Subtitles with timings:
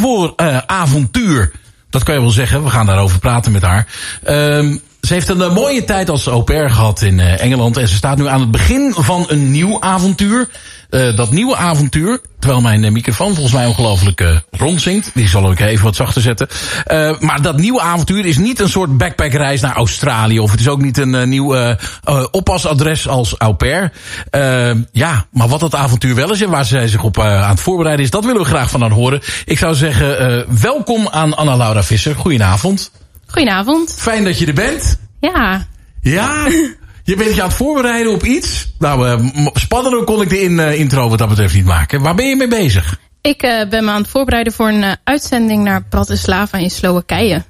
[0.00, 0.32] voor
[0.66, 1.52] avontuur?
[1.90, 2.64] Dat kan je wel zeggen.
[2.64, 3.86] We gaan daarover praten met haar.
[4.22, 7.76] Ehm, ze heeft een mooie tijd als au gehad in Engeland.
[7.76, 10.48] En ze staat nu aan het begin van een nieuw avontuur.
[10.90, 15.10] Uh, dat nieuwe avontuur, terwijl mijn uh, microfoon volgens mij ongelooflijk uh, rondzinkt.
[15.14, 16.48] Die zal ik even wat zachter zetten.
[17.20, 20.38] maar dat nieuwe avontuur is niet een soort backpackreis naar Australië.
[20.38, 21.76] Of het is ook niet een nieuw
[22.30, 23.92] oppasadres als au pair.
[24.92, 28.04] ja, maar wat dat avontuur wel is en waar zij zich op aan het voorbereiden
[28.04, 28.10] is...
[28.10, 29.20] dat willen we graag van haar horen.
[29.44, 32.16] Ik zou zeggen, welkom aan Anna-Laura Visser.
[32.16, 32.90] Goedenavond.
[33.26, 33.94] Goedenavond.
[33.98, 34.98] Fijn dat je er bent.
[35.20, 35.66] Ja.
[36.00, 36.46] Ja,
[37.02, 38.72] Je bent je aan het voorbereiden op iets.
[38.78, 42.00] Nou, uh, spannender kon ik de in, uh, intro wat dat betreft niet maken.
[42.02, 42.98] Waar ben je mee bezig?
[43.20, 47.44] Ik uh, ben me aan het voorbereiden voor een uitzending naar Bratislava in Slowakije.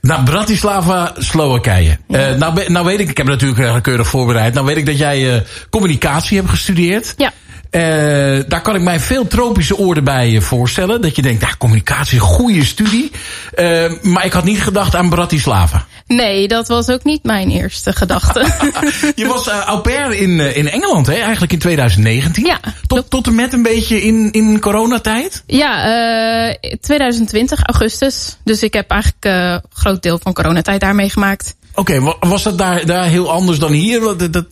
[0.00, 1.98] Naar Bratislava, Slowakije.
[2.08, 2.34] Ja.
[2.34, 4.54] nou, nou weet ik, ik heb natuurlijk keurig voorbereid.
[4.54, 7.14] Nou weet ik dat jij communicatie hebt gestudeerd.
[7.16, 7.32] Ja.
[7.70, 11.00] Uh, daar kan ik mij veel tropische oorden bij voorstellen.
[11.00, 13.10] Dat je denkt, nou, communicatie, goede studie.
[13.56, 15.86] Uh, maar ik had niet gedacht aan Bratislava.
[16.06, 18.40] Nee, dat was ook niet mijn eerste gedachte.
[19.14, 21.14] je was uh, au pair in, in Engeland, hè?
[21.14, 22.44] eigenlijk in 2019.
[22.44, 22.60] Ja.
[22.86, 25.42] Tot, tot en met een beetje in, in coronatijd?
[25.46, 28.36] Ja, 2020, augustus.
[28.44, 31.56] Dus ik heb eigenlijk een groot deel van coronatijd daar meegemaakt.
[31.74, 34.00] Oké, okay, was dat daar, daar heel anders dan hier?
[34.00, 34.46] Dat, dat,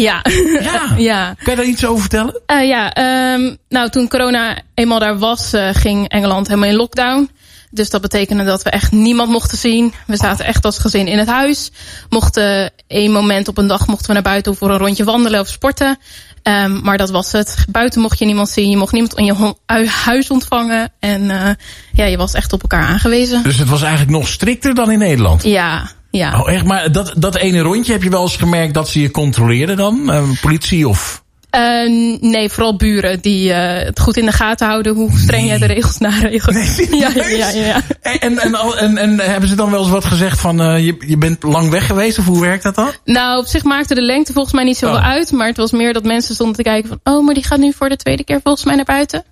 [0.00, 0.24] ja.
[0.60, 0.94] Ja.
[1.12, 1.34] ja.
[1.34, 2.40] Kan je daar iets over vertellen?
[2.46, 2.96] Uh, ja,
[3.34, 7.30] um, nou toen corona eenmaal daar was, uh, ging Engeland helemaal in lockdown.
[7.70, 9.92] Dus dat betekende dat we echt niemand mochten zien.
[10.06, 11.70] We zaten echt als gezin in het huis.
[12.08, 15.48] Mochten één moment op een dag mochten we naar buiten voor een rondje wandelen of
[15.48, 15.98] sporten.
[16.42, 17.64] Um, maar dat was het.
[17.68, 18.70] Buiten mocht je niemand zien.
[18.70, 19.54] Je mocht niemand in je
[19.88, 20.92] huis ontvangen.
[20.98, 21.50] En uh,
[21.92, 23.42] ja, je was echt op elkaar aangewezen.
[23.42, 25.42] Dus het was eigenlijk nog strikter dan in Nederland?
[25.42, 26.40] Ja, ja.
[26.40, 26.64] Oh, echt?
[26.64, 30.00] Maar dat, dat ene rondje, heb je wel eens gemerkt dat ze je controleerden dan?
[30.06, 31.24] Uh, politie of...
[31.56, 35.58] Uh, nee, vooral buren die uh, het goed in de gaten houden hoe streng nee.
[35.58, 36.54] jij de regels naregelt.
[36.54, 37.82] Nee, ja, ja, ja, ja.
[38.00, 41.16] En, en, en, en, hebben ze dan wel eens wat gezegd van uh, je, je
[41.16, 42.90] bent lang weg geweest of hoe werkt dat dan?
[43.04, 45.08] Nou, op zich maakte de lengte volgens mij niet zoveel oh.
[45.08, 45.32] uit.
[45.32, 47.72] Maar het was meer dat mensen stonden te kijken van oh, maar die gaat nu
[47.72, 49.24] voor de tweede keer volgens mij naar buiten.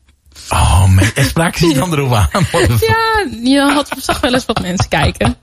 [0.49, 1.05] Oh, man.
[1.15, 2.29] En spraken ze dan erop aan?
[2.81, 5.37] Ja, je had, zag wel eens wat mensen kijken.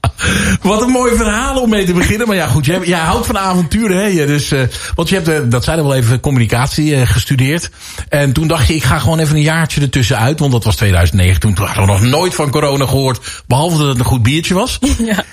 [0.61, 2.27] Wat een mooi verhaal om mee te beginnen.
[2.27, 4.25] Maar ja, goed, jij, jij houdt van avonturen, hè?
[4.25, 4.61] Dus, uh,
[4.95, 7.69] want je hebt, uh, dat zei wel even, communicatie uh, gestudeerd.
[8.09, 10.39] En toen dacht je, ik ga gewoon even een jaartje ertussen uit.
[10.39, 11.39] Want dat was 2009.
[11.39, 13.43] Toen hadden we nog nooit van corona gehoord.
[13.47, 14.79] Behalve dat het een goed biertje was.
[14.97, 15.23] Ja.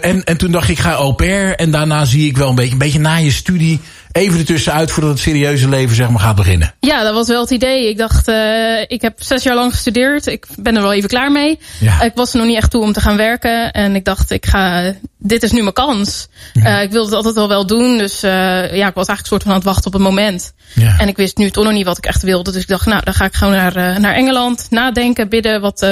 [0.00, 1.54] en, en toen dacht ik, ik ga au pair.
[1.54, 3.80] En daarna zie ik wel een beetje, een beetje na je studie
[4.14, 6.74] even ertussenuit voordat het serieuze leven zeg maar gaat beginnen.
[6.80, 7.88] Ja, dat was wel het idee.
[7.88, 10.26] Ik dacht, uh, ik heb zes jaar lang gestudeerd.
[10.26, 11.58] Ik ben er wel even klaar mee.
[11.80, 12.02] Ja.
[12.02, 13.72] Ik was er nog niet echt toe om te gaan werken.
[13.72, 16.28] En ik dacht, ik ga, dit is nu mijn kans.
[16.52, 16.76] Ja.
[16.76, 17.98] Uh, ik wilde het altijd al wel doen.
[17.98, 18.30] Dus uh,
[18.76, 20.52] ja, ik was eigenlijk soort van aan het wachten op het moment.
[20.74, 20.98] Ja.
[20.98, 22.52] En ik wist nu toch nog niet wat ik echt wilde.
[22.52, 24.66] Dus ik dacht, nou, dan ga ik gewoon naar, naar Engeland.
[24.70, 25.86] Nadenken, bidden wat,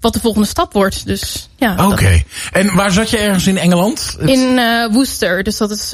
[0.00, 1.06] wat de volgende stap wordt.
[1.06, 1.72] Dus ja.
[1.72, 1.92] Oké.
[1.92, 2.24] Okay.
[2.52, 4.16] En waar zat je ergens in Engeland?
[4.20, 4.60] In
[4.92, 5.42] Worcester.
[5.42, 5.90] Dus dat is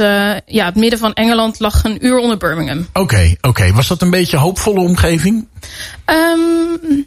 [0.47, 2.79] ja, het midden van Engeland lag een uur onder Birmingham.
[2.79, 3.49] Oké, okay, oké.
[3.49, 3.73] Okay.
[3.73, 5.49] Was dat een beetje een hoopvolle omgeving?
[6.07, 7.07] Um,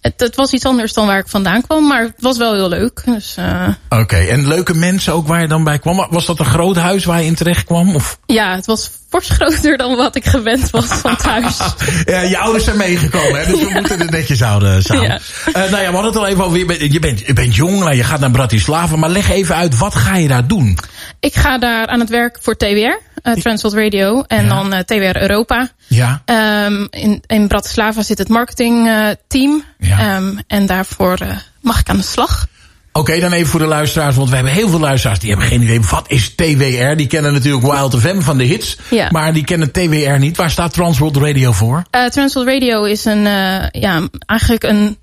[0.00, 2.68] het, het, was iets anders dan waar ik vandaan kwam, maar het was wel heel
[2.68, 3.02] leuk.
[3.04, 3.68] Dus, uh...
[3.88, 6.06] Oké, en leuke mensen ook waar je dan bij kwam.
[6.10, 7.94] Was dat een groot huis waar je in terecht kwam?
[7.94, 8.18] Of?
[8.26, 11.58] Ja, het was fors groter dan wat ik gewend was van thuis.
[12.04, 13.52] ja, je ouders zijn meegekomen, hè?
[13.52, 15.02] dus we moeten het netjes houden samen.
[15.04, 15.20] Ja.
[15.48, 17.54] Uh, nou ja, we hadden het al even over, je bent, je bent, je bent
[17.54, 20.78] jong, nou, je gaat naar Bratislava, maar leg even uit, wat ga je daar doen?
[21.20, 24.48] Ik ga daar aan het werk voor TWR, uh, Transworld Radio, en ja.
[24.48, 25.68] dan uh, TWR Europa.
[25.86, 26.22] Ja.
[26.64, 30.16] Um, in, in Bratislava zit het marketingteam, ja.
[30.16, 31.18] um, en daarvoor
[31.60, 32.46] mag ik aan de slag.
[32.92, 35.48] Oké, okay, dan even voor de luisteraars, want we hebben heel veel luisteraars die hebben
[35.48, 35.80] geen idee.
[35.80, 36.96] Wat is TWR?
[36.96, 39.08] Die kennen natuurlijk Wild FM van de hits, ja.
[39.10, 40.36] maar die kennen TWR niet.
[40.36, 41.82] Waar staat Transworld Radio voor?
[41.90, 44.98] Uh, Transworld Radio is een, uh, ja, eigenlijk een,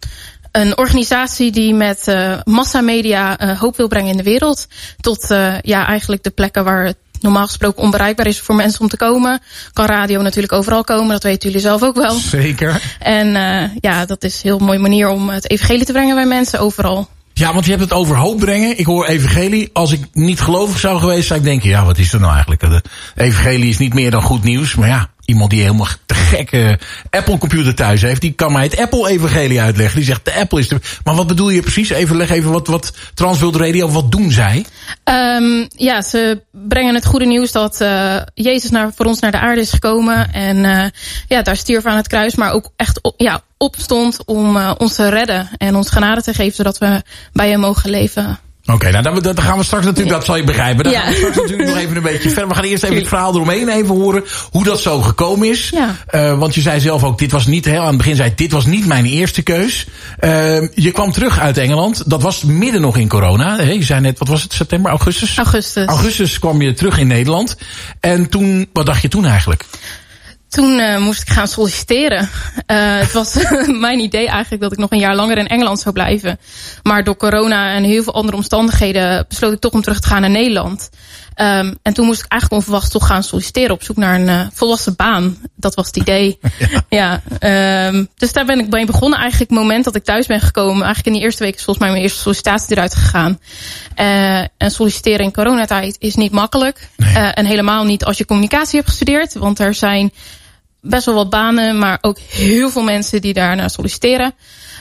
[0.51, 4.67] een organisatie die met uh, massamedia hoop wil brengen in de wereld.
[5.01, 5.27] Tot
[5.61, 9.41] ja, eigenlijk de plekken waar het normaal gesproken onbereikbaar is voor mensen om te komen.
[9.73, 12.13] Kan radio natuurlijk overal komen, dat weten jullie zelf ook wel.
[12.13, 12.81] Zeker.
[12.99, 13.27] En
[13.81, 17.07] ja, dat is een heel mooie manier om het evangelie te brengen bij mensen overal.
[17.37, 18.79] Ja, want je hebt het over hoop brengen.
[18.79, 19.69] Ik hoor evangelie.
[19.73, 21.69] Als ik niet gelovig zou geweest, zou ik denken...
[21.69, 22.81] ja, wat is er nou eigenlijk?
[23.15, 24.75] Evangelie is niet meer dan goed nieuws.
[24.75, 26.79] Maar ja, iemand die helemaal te gekke
[27.09, 28.21] Apple computer thuis heeft...
[28.21, 29.95] die kan mij het Apple evangelie uitleggen.
[29.95, 30.79] Die zegt, de Apple is de...
[31.03, 31.89] Maar wat bedoel je precies?
[31.89, 34.65] Even leg even wat, wat Transworld Radio, wat doen zij?
[35.03, 39.39] Um, ja, ze brengen het goede nieuws dat uh, Jezus naar, voor ons naar de
[39.39, 40.33] aarde is gekomen.
[40.33, 40.85] En uh,
[41.27, 44.95] ja, daar stierf aan het kruis, maar ook echt op, ja, opstond om uh, ons
[44.95, 45.49] te redden.
[45.57, 47.03] En ons genade te geven, zodat we
[47.33, 48.39] bij hem mogen leven
[48.73, 50.83] Oké, nou dan, dan, gaan we straks natuurlijk, dat zal je begrijpen.
[50.83, 52.47] Dan gaan we straks natuurlijk nog even een beetje verder.
[52.47, 54.23] We gaan eerst even het verhaal eromheen even horen.
[54.51, 55.69] Hoe dat zo gekomen is.
[55.69, 55.95] Ja.
[56.11, 58.51] Uh, want je zei zelf ook, dit was niet heel aan het begin zei, dit
[58.51, 59.87] was niet mijn eerste keus.
[60.19, 60.29] Uh,
[60.73, 62.09] je kwam terug uit Engeland.
[62.09, 63.61] Dat was midden nog in corona.
[63.61, 65.37] Je zei net, wat was het, september, augustus?
[65.37, 65.87] Augustus.
[65.87, 67.57] Augustus kwam je terug in Nederland.
[67.99, 69.65] En toen, wat dacht je toen eigenlijk?
[70.49, 72.21] Toen uh, moest ik gaan solliciteren.
[72.21, 73.35] Uh, het was
[73.87, 76.39] mijn idee eigenlijk dat ik nog een jaar langer in Engeland zou blijven.
[76.83, 80.21] Maar door corona en heel veel andere omstandigheden besloot ik toch om terug te gaan
[80.21, 80.89] naar Nederland.
[81.39, 84.47] Um, en toen moest ik eigenlijk onverwacht toch gaan solliciteren op zoek naar een uh,
[84.53, 85.37] volwassen baan.
[85.55, 86.39] Dat was het idee.
[86.89, 87.21] ja.
[87.39, 89.19] ja um, dus daar ben ik bij begonnen.
[89.19, 90.83] Eigenlijk het moment dat ik thuis ben gekomen.
[90.83, 93.39] Eigenlijk in die eerste week is volgens mij mijn eerste sollicitatie eruit gegaan.
[93.99, 96.89] Uh, en solliciteren in coronatijd is niet makkelijk.
[96.95, 97.15] Nee.
[97.15, 99.33] Uh, en helemaal niet als je communicatie hebt gestudeerd.
[99.33, 100.11] Want er zijn
[100.81, 104.33] best wel wat banen, maar ook heel veel mensen die daarna solliciteren.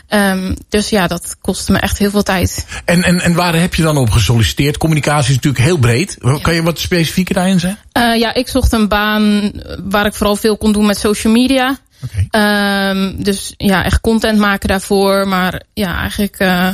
[0.08, 2.66] Um, dus ja, dat kostte me echt heel veel tijd.
[2.84, 4.78] En, en, en waar heb je dan op gesolliciteerd?
[4.78, 6.16] Communicatie is natuurlijk heel breed.
[6.20, 6.38] Ja.
[6.42, 7.78] Kan je wat specifieker daarin zijn?
[7.92, 9.52] Uh, ja, ik zocht een baan
[9.84, 11.78] waar ik vooral veel kon doen met social media.
[12.04, 12.90] Okay.
[12.90, 15.28] Um, dus ja, echt content maken daarvoor.
[15.28, 16.40] Maar ja, eigenlijk...
[16.40, 16.68] Uh,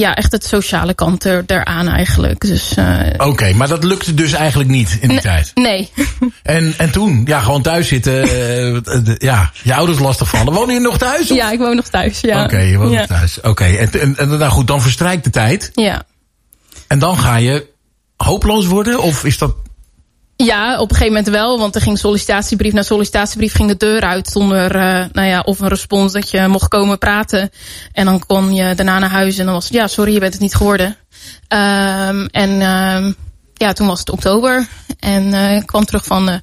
[0.00, 2.40] ja, echt het sociale kant er, eraan eigenlijk.
[2.40, 5.50] Dus, uh, Oké, okay, maar dat lukte dus eigenlijk niet in die tijd?
[5.54, 5.90] Nee.
[6.42, 7.22] En, en toen?
[7.24, 8.22] Ja, gewoon thuis zitten.
[8.22, 8.28] uh,
[9.04, 10.52] de, ja, je ouders lastig vallen.
[10.52, 11.30] Woon je nog thuis?
[11.30, 11.36] Of?
[11.36, 12.44] Ja, ik woon nog thuis, ja.
[12.44, 12.98] Oké, okay, je woont ja.
[12.98, 13.38] nog thuis.
[13.38, 13.76] Oké, okay.
[13.76, 15.70] en, en, en nou goed, dan verstrijkt de tijd.
[15.74, 16.02] Ja.
[16.86, 17.66] En dan ga je
[18.16, 19.02] hopeloos worden?
[19.02, 19.54] Of is dat
[20.36, 21.58] ja, op een gegeven moment wel.
[21.58, 24.28] Want er ging sollicitatiebrief na sollicitatiebrief ging de deur uit.
[24.28, 27.50] Zonder uh, nou ja, of een respons dat je mocht komen praten.
[27.92, 29.72] En dan kon je daarna naar huis en dan was het...
[29.72, 30.96] Ja, sorry, je bent het niet geworden.
[31.48, 33.16] Um, en um,
[33.54, 34.68] ja, toen was het oktober.
[34.98, 36.34] En uh, ik kwam terug van, uh,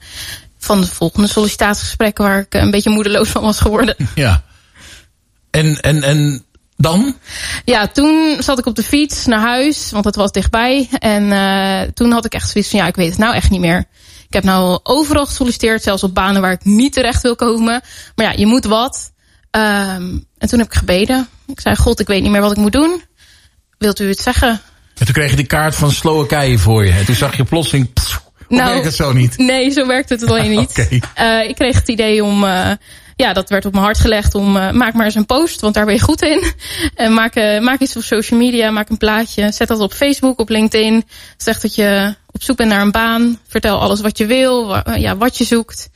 [0.57, 2.17] van de volgende sollicitatiegesprek...
[2.17, 3.95] waar ik een beetje moedeloos van was geworden.
[4.15, 4.43] Ja.
[5.51, 6.45] En, en, en
[6.77, 7.15] dan?
[7.65, 10.89] Ja, toen zat ik op de fiets naar huis, want het was dichtbij.
[10.99, 13.59] En uh, toen had ik echt zoiets van, ja, ik weet het nou echt niet
[13.59, 13.85] meer.
[14.27, 17.81] Ik heb nou overal gesolliciteerd, zelfs op banen waar ik niet terecht wil komen.
[18.15, 19.11] Maar ja, je moet wat.
[19.51, 21.27] Um, en toen heb ik gebeden.
[21.47, 23.01] Ik zei, god, ik weet niet meer wat ik moet doen.
[23.77, 24.49] Wilt u het zeggen?
[24.97, 26.91] En toen kreeg je die kaart van Slowakije voor je.
[26.91, 27.93] En toen zag je plotseling...
[27.93, 29.37] Pff, nou, werkt het zo niet?
[29.37, 30.69] Nee, zo werkt het alleen niet.
[30.79, 31.41] okay.
[31.43, 32.43] uh, ik kreeg het idee om...
[32.43, 32.71] Uh,
[33.15, 35.73] ja, dat werd op mijn hart gelegd om uh, maak maar eens een post, want
[35.73, 36.43] daar ben je goed in.
[36.95, 40.39] En maak, uh, maak iets op social media, maak een plaatje, zet dat op Facebook,
[40.39, 41.05] op LinkedIn.
[41.37, 44.83] Zeg dat je op zoek bent naar een baan, vertel alles wat je wil, wa
[44.95, 45.89] ja, wat je zoekt.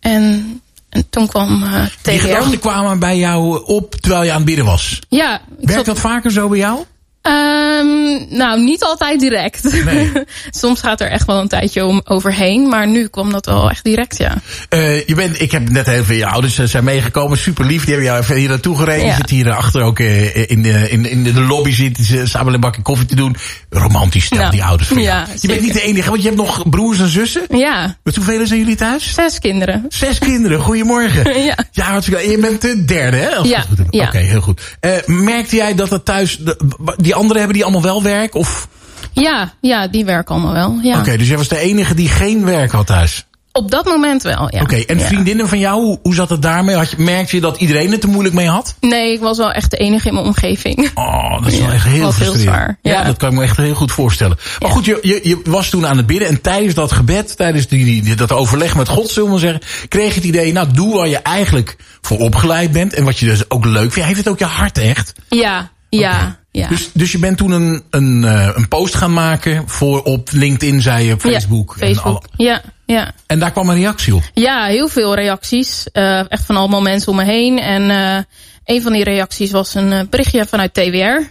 [0.00, 1.84] En, en toen kwam uh.
[2.02, 5.00] Die gedachten kwamen bij jou op terwijl je aan het bidden was?
[5.08, 5.40] Ja.
[5.60, 6.84] Werkt dat vaker zo bij jou?
[7.26, 9.84] Um, nou, niet altijd direct.
[9.84, 10.12] Nee.
[10.50, 12.68] Soms gaat er echt wel een tijdje om overheen.
[12.68, 14.34] Maar nu kwam dat wel echt direct, ja.
[14.70, 17.38] Uh, je bent, ik heb net heel veel je ouders zijn meegekomen.
[17.38, 17.84] Super lief.
[17.84, 19.04] Die hebben jou even hier naartoe gereden.
[19.04, 19.10] Ja.
[19.10, 22.54] Je zit hier achter ook uh, in, de, in, in de lobby zitten ze samen
[22.54, 23.36] een bakje koffie te doen.
[23.70, 26.40] Romantisch stel, nou, die ouders van ja, Je bent niet de enige, want je hebt
[26.40, 27.42] nog broers en zussen.
[27.48, 27.96] Ja.
[28.02, 29.14] Met hoeveel zijn jullie thuis?
[29.14, 29.84] Zes kinderen.
[29.88, 30.60] Zes kinderen.
[30.60, 31.38] Goedemorgen.
[31.42, 31.56] ja.
[31.70, 33.28] Ja, wat, je bent de derde, hè?
[33.28, 33.64] Ja.
[33.90, 34.60] Oké, okay, heel goed.
[34.80, 36.36] Uh, merkte jij dat het thuis...
[36.36, 36.56] De,
[36.96, 38.34] die anderen hebben die allemaal wel werk?
[38.34, 38.68] Of?
[39.12, 40.78] Ja, ja, die werken allemaal wel.
[40.82, 40.90] Ja.
[40.90, 43.26] Oké, okay, dus jij was de enige die geen werk had thuis?
[43.56, 44.60] Op dat moment wel, ja.
[44.60, 45.04] Oké, okay, en ja.
[45.04, 46.76] vriendinnen van jou, hoe, zat het daarmee?
[46.76, 48.74] Had je, merkte je dat iedereen het er moeilijk mee had?
[48.80, 50.90] Nee, ik was wel echt de enige in mijn omgeving.
[50.94, 52.40] Oh, dat is wel echt heel frustrerend.
[52.40, 52.78] zwaar.
[52.82, 52.92] Ja.
[52.92, 53.04] ja.
[53.04, 54.38] dat kan ik me echt heel goed voorstellen.
[54.60, 57.66] Maar goed, je, je, je was toen aan het bidden en tijdens dat gebed, tijdens
[57.66, 60.96] die, die, dat overleg met God, zullen we zeggen, kreeg je het idee, nou, doe
[60.96, 64.08] waar je eigenlijk voor opgeleid bent en wat je dus ook leuk vindt.
[64.08, 65.12] Heeft het ook je hart echt?
[65.28, 66.16] Ja, ja.
[66.16, 66.36] Okay.
[66.50, 66.68] Ja.
[66.68, 70.80] Dus, dus je bent toen een, een, uh, een post gaan maken voor op LinkedIn,
[70.80, 71.76] zei je, op Facebook.
[71.78, 72.22] Ja, Facebook.
[72.36, 73.12] En ja, ja.
[73.26, 74.22] En daar kwam een reactie op?
[74.34, 75.86] Ja, heel veel reacties.
[75.92, 77.58] Uh, echt van allemaal mensen om me heen.
[77.58, 78.18] En uh,
[78.64, 81.26] een van die reacties was een berichtje vanuit TWR.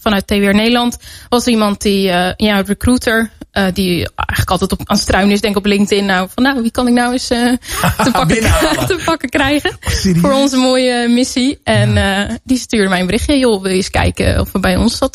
[0.00, 0.98] Vanuit TWR Nederland
[1.28, 5.56] was iemand die, uh, ja, recruiter, uh, die eigenlijk altijd op, aan struinen is, denk
[5.56, 6.06] ik op LinkedIn.
[6.06, 7.38] Nou, van nou, wie kan ik nou eens uh,
[8.04, 8.40] te, pakken,
[8.92, 11.60] te pakken krijgen oh, voor onze mooie missie.
[11.64, 12.38] En ja.
[12.44, 13.38] die stuurde mij een berichtje.
[13.38, 15.12] Joh, wil je eens kijken of er bij ons dat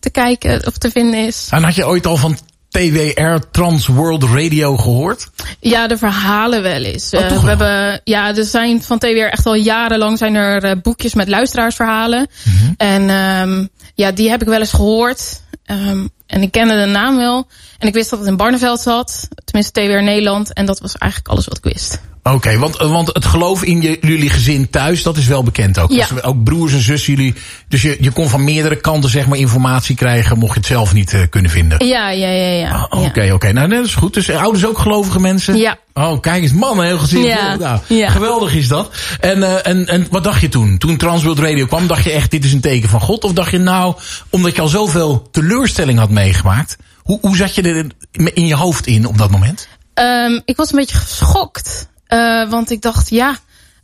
[0.00, 1.48] te kijken of te vinden is.
[1.50, 2.36] En had je ooit al van
[2.68, 5.30] TWR Trans World Radio gehoord?
[5.60, 7.14] Ja, de verhalen wel eens.
[7.14, 11.28] Oh, we hebben, ja, er zijn van TWR echt al jarenlang zijn er boekjes met
[11.28, 12.28] luisteraarsverhalen.
[12.44, 12.74] Mm -hmm.
[12.76, 15.40] En um, ja, die heb ik wel eens gehoord.
[15.70, 17.46] Um, en ik kende de naam wel.
[17.78, 19.28] En ik wist dat het in Barneveld zat.
[19.44, 20.52] Tenminste TWR Nederland.
[20.52, 22.00] En dat was eigenlijk alles wat ik wist.
[22.32, 25.90] Oké, want, want het geloof in je, jullie gezin thuis, dat is wel bekend ook.
[25.90, 26.06] Ja.
[26.06, 27.34] Dus ook broers en zussen, jullie.
[27.68, 30.92] Dus je, je kon van meerdere kanten zeg maar informatie krijgen, mocht je het zelf
[30.92, 31.86] niet uh, kunnen vinden.
[31.86, 32.82] Ja, ja, ja, ja.
[32.84, 33.06] Oké, oké.
[33.06, 33.50] Okay, okay.
[33.50, 34.14] Nou, dat is goed.
[34.14, 35.56] Dus ouders ook gelovige mensen?
[35.56, 35.78] Ja.
[35.94, 37.22] Oh, kijk eens, man, heel gezien.
[37.22, 37.56] Ja.
[37.56, 38.10] Nou, ja.
[38.10, 38.90] Geweldig is dat.
[39.20, 40.78] En, uh, en, en wat dacht je toen?
[40.78, 43.24] Toen Transworld Radio kwam, dacht je echt, dit is een teken van God?
[43.24, 43.94] Of dacht je nou,
[44.30, 47.86] omdat je al zoveel teleurstelling had meegemaakt, hoe, hoe zat je er
[48.34, 49.68] in je hoofd in op dat moment?
[49.94, 51.88] Um, ik was een beetje geschokt.
[52.08, 53.38] Uh, want ik dacht, ja,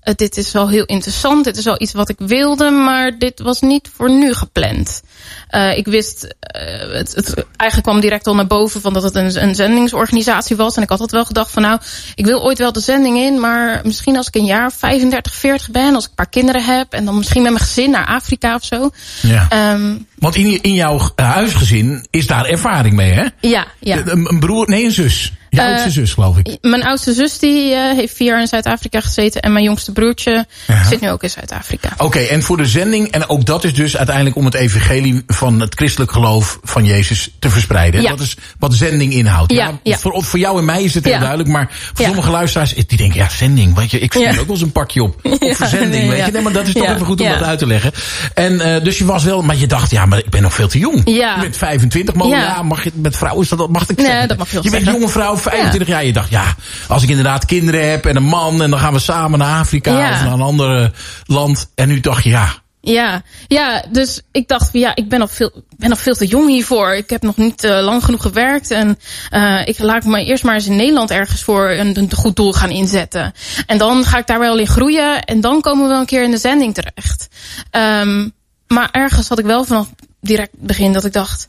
[0.04, 1.44] uh, dit is wel heel interessant.
[1.44, 5.02] Dit is wel iets wat ik wilde, maar dit was niet voor nu gepland.
[5.50, 9.42] Uh, ik wist, het, het, eigenlijk kwam direct al naar boven van dat het een,
[9.42, 10.76] een zendingsorganisatie was.
[10.76, 11.80] En ik had altijd wel gedacht van nou,
[12.14, 13.40] ik wil ooit wel de zending in.
[13.40, 16.92] Maar misschien als ik een jaar 35, 40 ben, als ik een paar kinderen heb.
[16.92, 18.90] En dan misschien met mijn gezin naar Afrika of zo.
[19.22, 19.72] Ja.
[19.72, 23.26] Um, want in, in jouw huisgezin is daar ervaring mee, hè?
[23.40, 23.96] Ja, ja.
[23.96, 25.32] Een, een broer, nee, een zus.
[25.54, 26.56] Je uh, oudste zus, geloof ik.
[26.60, 29.42] Mijn oudste zus die uh, heeft vier jaar in Zuid-Afrika gezeten.
[29.42, 30.46] En mijn jongste broertje
[30.88, 31.88] zit nu ook in Zuid-Afrika.
[31.92, 35.22] Oké, okay, en voor de zending, en ook dat is dus uiteindelijk om het evangelie
[35.26, 38.02] van het christelijk geloof van Jezus te verspreiden.
[38.02, 38.08] Ja.
[38.08, 39.52] Dat is wat zending inhoudt.
[39.52, 39.98] Ja, ja.
[39.98, 43.18] Voor, voor jou en mij is het heel duidelijk, maar voor sommige luisteraars die denken,
[43.18, 45.16] ja, zending, weet je, ik vind ook wel eens een pakje op.
[45.44, 46.32] Op verzending, nee, weet je.
[46.32, 47.92] Nee, maar dat is toch even goed om dat uit te leggen.
[48.34, 50.68] En uh, dus je was wel, maar je dacht, ja, maar ik ben nog veel
[50.68, 51.02] te jong.
[51.04, 51.34] Ja.
[51.34, 52.62] Je bent 25, maar Ja.
[52.62, 54.28] mag je, met vrouwen is dat, dat mag ik Nee, zeggen.
[54.28, 54.92] dat mag je Je bent zeggen.
[55.00, 56.54] jonge vrouw, 25 jaar, je dacht, ja,
[56.88, 59.98] als ik inderdaad kinderen heb en een man en dan gaan we samen naar Afrika
[59.98, 60.12] Ja.
[60.12, 60.92] of naar een ander
[61.26, 61.70] land.
[61.74, 65.32] En nu dacht je, ja, Ja, ja, dus ik dacht, van, ja, ik ben nog
[65.32, 66.94] veel, ben nog veel te jong hiervoor.
[66.94, 68.70] Ik heb nog niet uh, lang genoeg gewerkt.
[68.70, 68.98] En
[69.32, 72.52] uh, ik laat me eerst maar eens in Nederland ergens voor een, een goed doel
[72.52, 73.32] gaan inzetten.
[73.66, 75.24] En dan ga ik daar wel in groeien.
[75.24, 77.28] En dan komen we wel een keer in de zending terecht.
[77.70, 78.32] Um,
[78.68, 79.88] maar ergens had ik wel vanaf
[80.20, 81.48] direct begin dat ik dacht...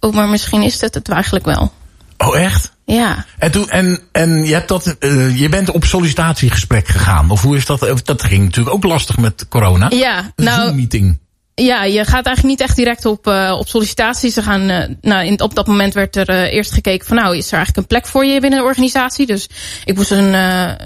[0.00, 1.72] oh, maar misschien is dit het eigenlijk wel.
[2.18, 2.76] Oh echt?
[2.84, 3.24] Ja.
[3.38, 7.30] En, toen, en, en je, hebt dat, uh, je bent op sollicitatiegesprek gegaan.
[7.30, 8.00] Of hoe is dat?
[8.04, 9.86] Dat ging natuurlijk ook lastig met corona.
[9.90, 11.18] Ja, Een nou, Zoom-meeting.
[11.54, 14.34] Ja, je gaat eigenlijk niet echt direct op, uh, op sollicitaties.
[14.34, 17.46] Ze gaan, uh, nou, in, op dat moment werd er eerst gekeken van nou, is
[17.46, 19.26] er eigenlijk een plek voor je binnen de organisatie?
[19.26, 19.48] Dus
[19.84, 20.30] ik moest een,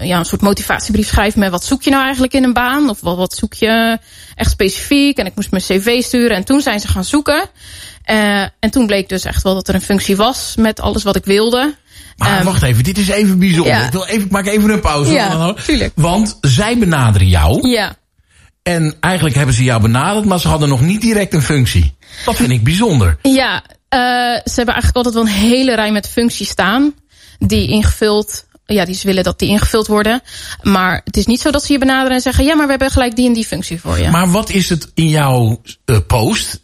[0.05, 2.89] ja, een soort motivatiebrief schrijven met wat zoek je nou eigenlijk in een baan?
[2.89, 3.97] Of wat, wat zoek je
[4.35, 5.17] echt specifiek?
[5.17, 7.49] En ik moest mijn cv sturen en toen zijn ze gaan zoeken.
[8.03, 11.25] En toen bleek dus echt wel dat er een functie was met alles wat ik
[11.25, 11.75] wilde.
[12.17, 13.73] Maar Um, wacht even, dit is even bijzonder.
[13.73, 13.85] ja.
[13.85, 15.11] Ik, wil even, ik maak even een pauze.
[15.11, 15.55] Ja.
[15.95, 17.69] Want zij benaderen jou.
[17.69, 17.95] Ja.
[18.63, 21.95] En eigenlijk hebben ze jou benaderd, maar ze hadden nog niet direct een functie.
[22.25, 23.17] Dat vind ik bijzonder.
[23.21, 23.99] Ja, uh,
[24.43, 26.93] ze hebben eigenlijk altijd wel een hele rij met functies staan.
[27.39, 30.21] Die ingevuld, ja, die ze willen dat die ingevuld worden.
[30.61, 32.45] Maar het is niet zo dat ze je benaderen en zeggen...
[32.45, 34.09] ja, maar we hebben gelijk die en die functie voor je.
[34.09, 36.61] Maar wat is het in jouw uh, post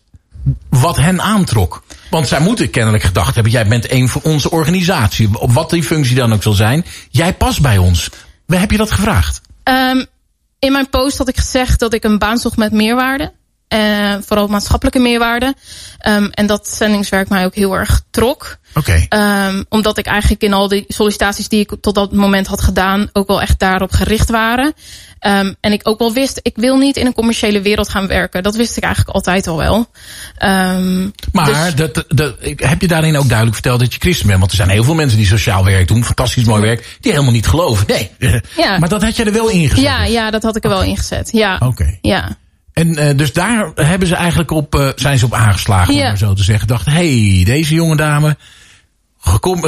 [0.70, 1.84] wat hen aantrok?
[2.10, 3.52] Want zij moeten kennelijk gedacht hebben...
[3.52, 5.40] jij bent een van onze organisatie.
[5.40, 6.86] Op wat die functie dan ook zal zijn.
[7.10, 8.10] Jij past bij ons.
[8.46, 9.42] Waar heb je dat gevraagd?
[9.64, 10.06] Um,
[10.60, 13.34] in mijn post had ik gezegd dat ik een baan zocht met meerwaarde.
[13.74, 15.56] Uh, vooral maatschappelijke meerwaarde.
[16.08, 18.58] Um, en dat zendingswerk mij ook heel erg trok.
[18.74, 19.08] Oké.
[19.10, 19.48] Okay.
[19.48, 23.10] Um, omdat ik eigenlijk in al die sollicitaties die ik tot dat moment had gedaan...
[23.14, 24.74] ook wel echt daarop gericht waren.
[25.22, 28.44] Um, en ik ook wel wist, ik wil niet in een commerciële wereld gaan werken.
[28.44, 29.90] Dat wist ik eigenlijk altijd al wel.
[31.32, 34.40] Maar dus, dat, dat, heb je daarin ook duidelijk verteld dat je christen bent?
[34.40, 36.04] Want er zijn heel veel mensen die sociaal werk doen.
[36.04, 36.98] Fantastisch mooi werk.
[37.00, 37.86] Die helemaal niet geloven.
[37.88, 38.12] Nee.
[38.58, 38.78] Ja.
[38.80, 39.84] Maar dat had je er wel in gezet.
[39.84, 41.30] Ja, ja dat had ik er wel in gezet.
[41.32, 41.56] Ja.
[41.56, 41.66] Oké.
[41.66, 42.00] Okay.
[42.02, 42.38] Ja.
[42.80, 46.02] En uh, dus daar hebben ze eigenlijk op, uh, zijn ze op aangeslagen, ja.
[46.02, 46.68] om maar zo te zeggen.
[46.68, 48.38] Dacht, hey, deze jonge dame,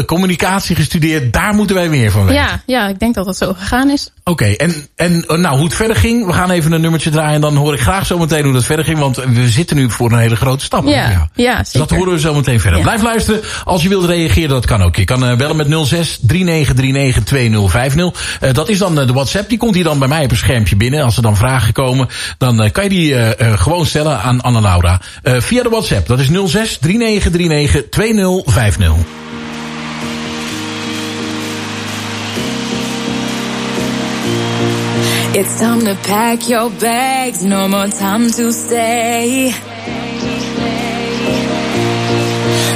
[0.06, 2.42] communicatie gestudeerd, daar moeten wij meer van weten.
[2.42, 4.10] Ja, ja ik denk dat dat zo gegaan is.
[4.24, 7.36] Oké, okay, en, en nou, hoe het verder ging, we gaan even een nummertje draaien
[7.36, 9.90] en dan hoor ik graag zo meteen hoe dat verder ging, want we zitten nu
[9.90, 10.88] voor een hele grote stap.
[10.88, 12.80] Ja, ja, ja dus dat horen we zo meteen verder.
[12.80, 12.86] Ja.
[12.86, 13.42] Blijf luisteren.
[13.64, 14.96] Als je wilt reageren, dat kan ook.
[14.96, 18.40] Je kan uh, bellen met 06 3939 2050.
[18.42, 19.50] Uh, dat is dan de WhatsApp.
[19.50, 21.04] Die komt hier dan bij mij op een schermpje binnen.
[21.04, 25.02] Als er dan vragen komen, dan kan je die uh, gewoon stellen aan Anna Laura.
[25.24, 26.08] Uh, via de WhatsApp.
[26.08, 28.94] Dat is 06 3939 2050.
[35.34, 39.46] It's time to pack your bags, no more time to stay.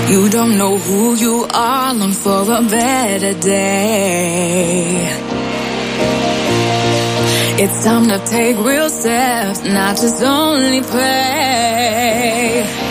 [0.09, 5.09] You don't know who you are, long for a better day.
[7.59, 12.84] It's time to take real steps, not just only pray.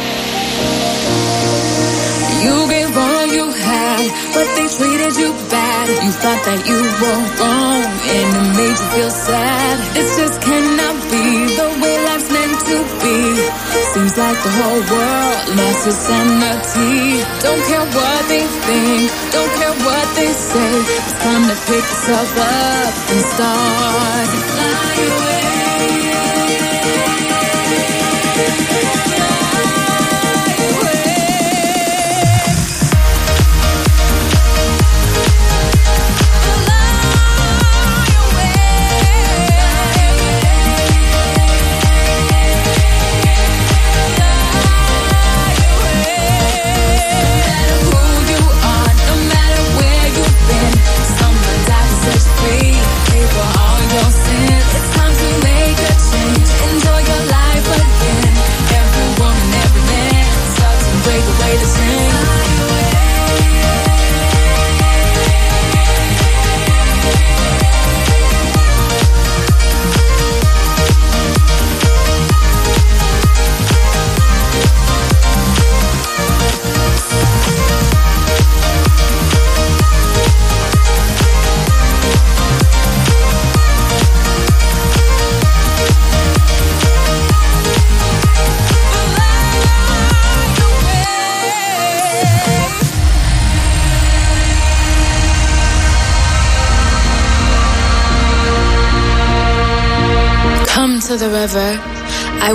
[4.34, 5.86] But they treated you bad.
[6.04, 9.74] You thought that you were wrong, and it made you feel sad.
[9.94, 11.24] This just cannot be
[11.58, 13.18] the way life's meant to be.
[13.92, 17.22] Seems like the whole world lost its sanity.
[17.42, 20.72] Don't care what they think, don't care what they say.
[20.98, 25.54] It's time to pick yourself up and start fly away.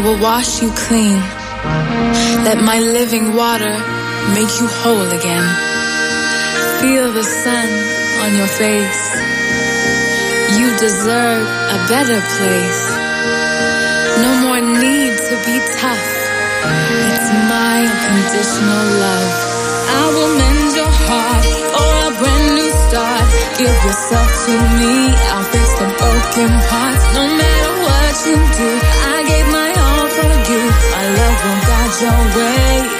[0.01, 1.20] Will wash you clean.
[2.48, 3.75] Let my living water
[4.36, 5.48] make you whole again.
[6.79, 7.70] Feel the sun
[8.24, 9.03] on your face.
[10.58, 12.84] You deserve a better place.
[14.24, 16.08] No more need to be tough.
[17.12, 19.32] It's my unconditional love.
[20.00, 23.27] I will mend your heart for a brand new start.
[23.60, 24.96] Give yourself to me.
[25.34, 27.06] I'll fix the broken parts.
[27.20, 28.70] No matter what you do,
[29.15, 29.59] I gave my
[31.12, 32.99] 了后，他就会。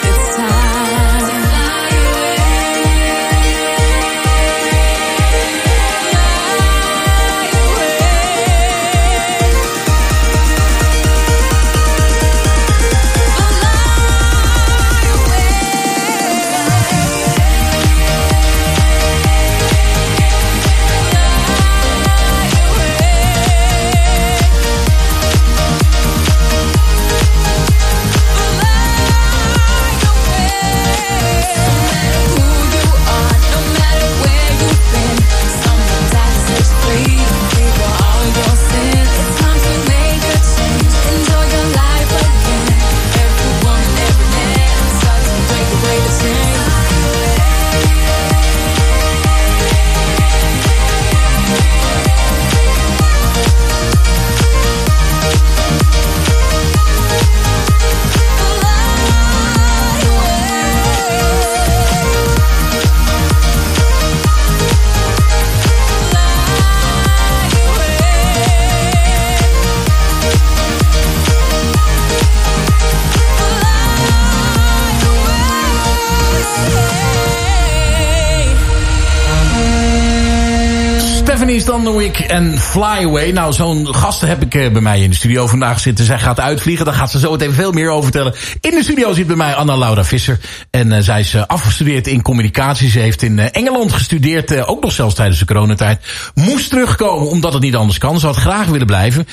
[82.40, 83.32] En Fly Away.
[83.32, 86.06] Nou, zo'n gasten heb ik eh, bij mij in de studio vandaag zitten.
[86.06, 88.34] Zij gaat uitvliegen, daar gaat ze zo meteen veel meer over vertellen.
[88.62, 90.40] In de studio zit bij mij Anna-Laura Visser.
[90.72, 92.90] En uh, zij is uh, afgestudeerd in communicatie.
[92.90, 96.02] Ze heeft in Engeland gestudeerd, ook nog zelfs tijdens de coronatijd.
[96.34, 98.20] Moest terugkomen, omdat het niet anders kan.
[98.20, 99.28] Ze had graag willen blijven.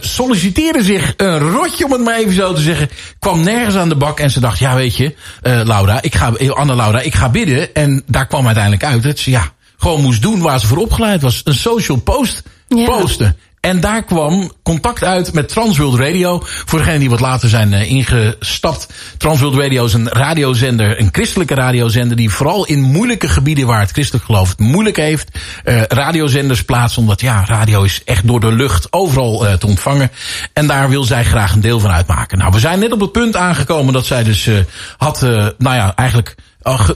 [0.00, 2.88] solliciteerde zich een rotje, om het maar even zo te zeggen.
[3.18, 7.00] Kwam nergens aan de bak en ze dacht, ja weet je, Laura, ik ga, Anna-Laura,
[7.00, 7.74] ik ga bidden.
[7.74, 9.04] En daar kwam uiteindelijk uit.
[9.04, 11.40] Het, ja, gewoon moest doen waar ze voor opgeleid was.
[11.44, 12.84] Een social post ja.
[12.84, 13.36] posten.
[13.60, 16.42] En daar kwam contact uit met Transworld Radio.
[16.44, 18.88] Voor degenen die wat later zijn uh, ingestapt.
[19.18, 22.16] Transworld Radio is een radiozender, een christelijke radiozender...
[22.16, 25.38] die vooral in moeilijke gebieden waar het christelijk geloof het moeilijk heeft...
[25.64, 30.10] Uh, radiozenders plaatst, omdat ja, radio is echt door de lucht overal uh, te ontvangen.
[30.52, 32.38] En daar wil zij graag een deel van uitmaken.
[32.38, 34.48] Nou, we zijn net op het punt aangekomen dat zij dus
[34.96, 35.20] had,
[35.58, 36.34] nou ja, eigenlijk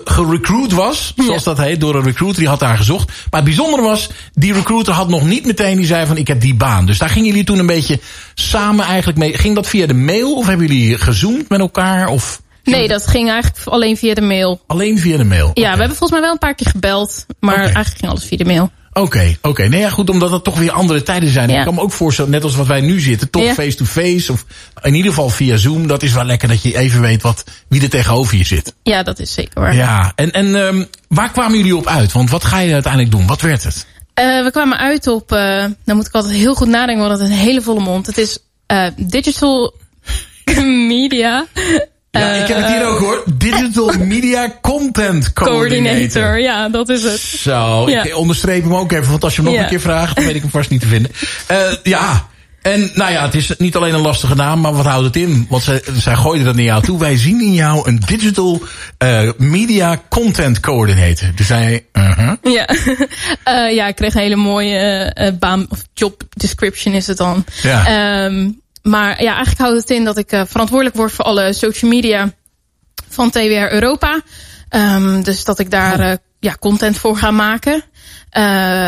[0.04, 2.38] gerecruit was, zoals dat heet, door een recruiter.
[2.38, 3.06] Die had daar gezocht.
[3.06, 6.40] Maar het bijzondere was, die recruiter had nog niet meteen, die zei van ik heb
[6.40, 6.86] die baan.
[6.86, 8.00] Dus daar gingen jullie toen een beetje
[8.34, 9.38] samen eigenlijk mee.
[9.38, 12.08] Ging dat via de mail of hebben jullie gezoomd met elkaar?
[12.08, 12.42] Of...
[12.64, 14.60] Nee, dat ging eigenlijk alleen via de mail.
[14.66, 15.50] Alleen via de mail?
[15.54, 17.26] Ja, we hebben volgens mij wel een paar keer gebeld.
[17.40, 18.70] Maar eigenlijk ging alles via de mail.
[18.96, 19.48] Oké, oké.
[19.48, 19.66] Okay.
[19.66, 21.48] Nee, ja, goed, omdat het toch weer andere tijden zijn.
[21.48, 21.58] Ja.
[21.58, 24.32] Ik kan me ook voorstellen, net als wat wij nu zitten, toch face-to-face.
[24.32, 24.44] of
[24.82, 25.86] in ieder geval via Zoom.
[25.86, 28.74] Dat is wel lekker dat je even weet wat, wie er tegenover je zit.
[28.82, 29.74] Ja, dat is zeker waar.
[29.74, 32.12] Ja, en, en um, waar kwamen jullie op uit?
[32.12, 33.26] Want wat ga je uiteindelijk doen?
[33.26, 33.86] Wat werd het?
[34.20, 37.28] Uh, we kwamen uit op, uh, dan moet ik altijd heel goed nadenken, want het
[37.28, 38.06] is een hele volle mond.
[38.06, 38.38] Het is
[38.72, 39.74] uh, digital
[40.88, 41.46] media.
[42.18, 43.22] Ja, ik heb het hier ook hoor.
[43.38, 45.82] Digital Media Content Coordinator.
[45.82, 46.40] Coordinator.
[46.40, 47.20] Ja, dat is het.
[47.20, 48.04] Zo, ja.
[48.04, 49.10] ik onderstreep hem ook even.
[49.10, 50.86] Want als je hem nog een keer vraagt, dan weet ik hem vast niet te
[50.86, 51.10] vinden.
[51.50, 52.26] Uh, ja,
[52.62, 55.46] en nou ja, het is niet alleen een lastige naam, maar wat houdt het in?
[55.48, 56.98] Want zij, zij gooiden dat naar jou toe.
[56.98, 58.62] Wij zien in jou een digital
[59.04, 61.28] uh, media content coordinator.
[61.34, 62.32] Dus zij, uh -huh.
[62.42, 62.68] Ja.
[63.48, 67.44] uh, ja, ik kreeg een hele mooie baan, of job description is het dan.
[67.62, 68.24] Ja.
[68.24, 72.32] Um, maar ja, eigenlijk houdt het in dat ik verantwoordelijk word voor alle social media
[73.08, 74.20] van TWR Europa.
[74.70, 76.16] Um, dus dat ik daar oh.
[76.40, 77.82] ja, content voor ga maken.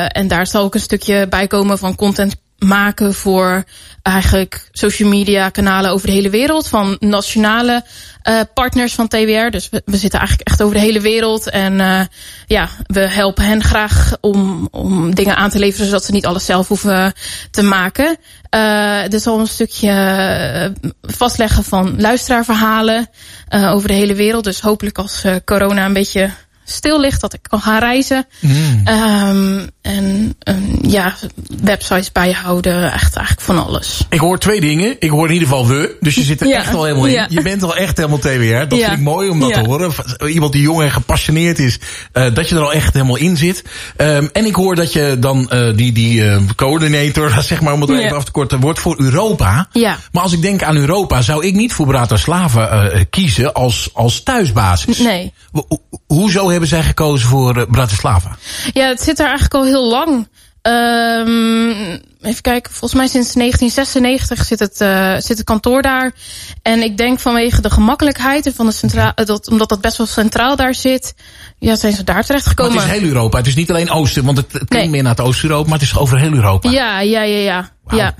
[0.08, 3.64] en daar zal ook een stukje bij komen van content maken voor
[4.02, 6.68] eigenlijk social media kanalen over de hele wereld.
[6.68, 7.84] Van nationale
[8.28, 9.50] uh, partners van TWR.
[9.50, 11.50] Dus we, zitten eigenlijk echt over de hele wereld.
[11.50, 12.00] En uh,
[12.46, 16.44] ja, we helpen hen graag om, om dingen aan te leveren zodat ze niet alles
[16.44, 17.12] zelf hoeven
[17.50, 18.16] te maken.
[18.54, 23.10] Uh, dus al een stukje vastleggen van luisteraarverhalen
[23.50, 24.44] over de hele wereld.
[24.44, 26.30] Dus hopelijk als corona een beetje
[26.70, 28.26] stil ligt, dat ik kan gaan reizen.
[28.40, 28.82] Mm.
[28.88, 31.14] Um, en um, ja,
[31.62, 34.06] websites bijhouden, echt eigenlijk van alles.
[34.08, 34.96] Ik hoor twee dingen.
[34.98, 36.58] Ik hoor in ieder geval we, dus je zit er ja.
[36.58, 37.12] echt al helemaal in.
[37.12, 37.26] Ja.
[37.30, 38.68] Je bent al echt helemaal TWR.
[38.68, 38.86] Dat ja.
[38.86, 39.92] vind ik mooi om dat te horen.
[40.26, 41.78] Iemand die jong en gepassioneerd is,
[42.12, 43.64] uh, dat je er al echt helemaal in zit.
[43.96, 47.80] Um, en ik hoor dat je dan uh, die, die uh, coördinator, zeg maar om
[47.80, 49.68] het even af te korten, wordt voor Europa.
[49.72, 49.98] Ja.
[50.12, 54.98] Maar als ik denk aan Europa, zou ik niet voor Bratislava kiezen als, als thuisbasis.
[54.98, 55.32] Nee.
[55.52, 55.66] Ho
[56.06, 58.36] hoezo hebben zij gekozen voor uh, Bratislava?
[58.72, 60.28] Ja, het zit er eigenlijk al heel lang.
[60.62, 61.70] Um,
[62.20, 66.12] even kijken, volgens mij sinds 1996 zit het, uh, zit het kantoor daar.
[66.62, 70.06] En ik denk vanwege de gemakkelijkheid en van de centraal, dat, omdat dat best wel
[70.06, 71.14] centraal daar zit,
[71.58, 72.74] ja, zijn ze daar terecht gekomen.
[72.74, 74.90] Maar het is heel Europa, het is niet alleen Oosten, want het, het klinkt nee.
[74.90, 76.70] meer naar het Oost-Europa, maar het is over heel Europa.
[76.70, 77.70] Ja, ja, ja, ja.
[77.82, 77.98] Wow.
[77.98, 78.14] ja.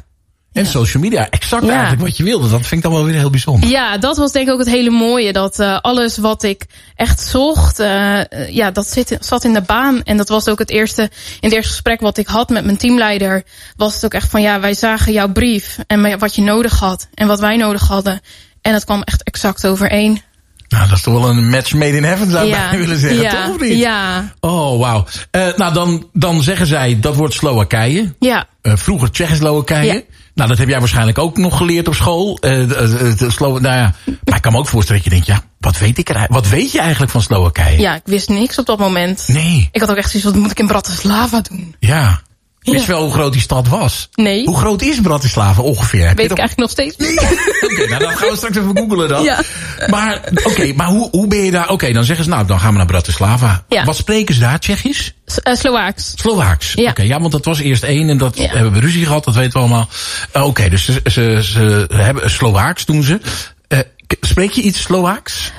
[0.58, 0.70] En ja.
[0.70, 1.70] social media, exact ja.
[1.70, 2.48] eigenlijk wat je wilde.
[2.48, 3.68] Dat vind ik dan wel weer heel bijzonder.
[3.68, 5.32] Ja, dat was denk ik ook het hele mooie.
[5.32, 10.02] Dat uh, alles wat ik echt zocht, uh, ja, dat zit, zat in de baan.
[10.02, 11.08] En dat was ook het eerste, in
[11.40, 13.42] het eerste gesprek wat ik had met mijn teamleider.
[13.76, 17.08] Was het ook echt van, ja, wij zagen jouw brief en wat je nodig had.
[17.14, 18.20] En wat wij nodig hadden.
[18.62, 20.22] En dat kwam echt exact overeen.
[20.68, 22.76] Nou, dat is toch wel een match made in heaven, zou ik ja.
[22.76, 23.20] willen zeggen.
[23.20, 23.30] Ja.
[23.30, 23.78] Toch of niet?
[23.78, 24.32] Ja.
[24.40, 25.06] Oh, wauw.
[25.32, 28.14] Uh, nou, dan, dan zeggen zij, dat wordt Slowakije.
[28.18, 28.46] Ja.
[28.62, 30.04] Uh, vroeger Tsjechoslowakije.
[30.38, 32.38] Nou, dat heb jij waarschijnlijk ook nog geleerd op school.
[32.40, 35.40] Uh, de, de Slow nou ja, maar ik kan me ook voorstellen dat je denkt,
[35.40, 37.80] ja, wat weet ik er Wat weet je eigenlijk van Slowakije?
[37.80, 39.24] Ja, ik wist niks op dat moment.
[39.28, 39.68] Nee.
[39.72, 41.74] Ik had ook echt zoiets, wat moet ik in Bratislava doen?
[41.78, 42.20] Ja.
[42.60, 44.08] Wist je wel hoe groot die stad was?
[44.14, 44.44] Nee.
[44.44, 46.14] Hoe groot is Bratislava ongeveer?
[46.14, 47.20] Weet ik, eigenlijk nog steeds niet.
[47.20, 47.30] Nee.
[47.62, 49.22] Oké, okay, nou dan gaan we straks even googelen dan.
[49.22, 49.40] Ja.
[49.86, 51.62] Maar, oké, okay, maar hoe, hoe ben je daar?
[51.62, 53.64] Oké, okay, dan zeggen ze, nou, dan gaan we naar Bratislava.
[53.68, 53.84] Ja.
[53.84, 54.60] Wat spreken ze daar?
[54.60, 55.14] Tsjechisch?
[55.44, 56.12] Uh, Slovaaks.
[56.16, 56.72] Slovaaks.
[56.72, 56.90] Ja.
[56.90, 58.46] Oké, ja, want dat was eerst één en dat ja.
[58.46, 59.88] hebben we ruzie gehad, dat weten we allemaal.
[60.36, 63.20] Uh, oké, dus ze, ze, ze hebben Slovaaks doen ze.
[63.68, 63.78] Uh,
[64.20, 65.52] spreek je iets Slovaaks?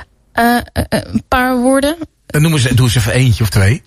[0.90, 1.96] een paar woorden.
[2.28, 3.82] Noem eens, doe eens even eentje of twee.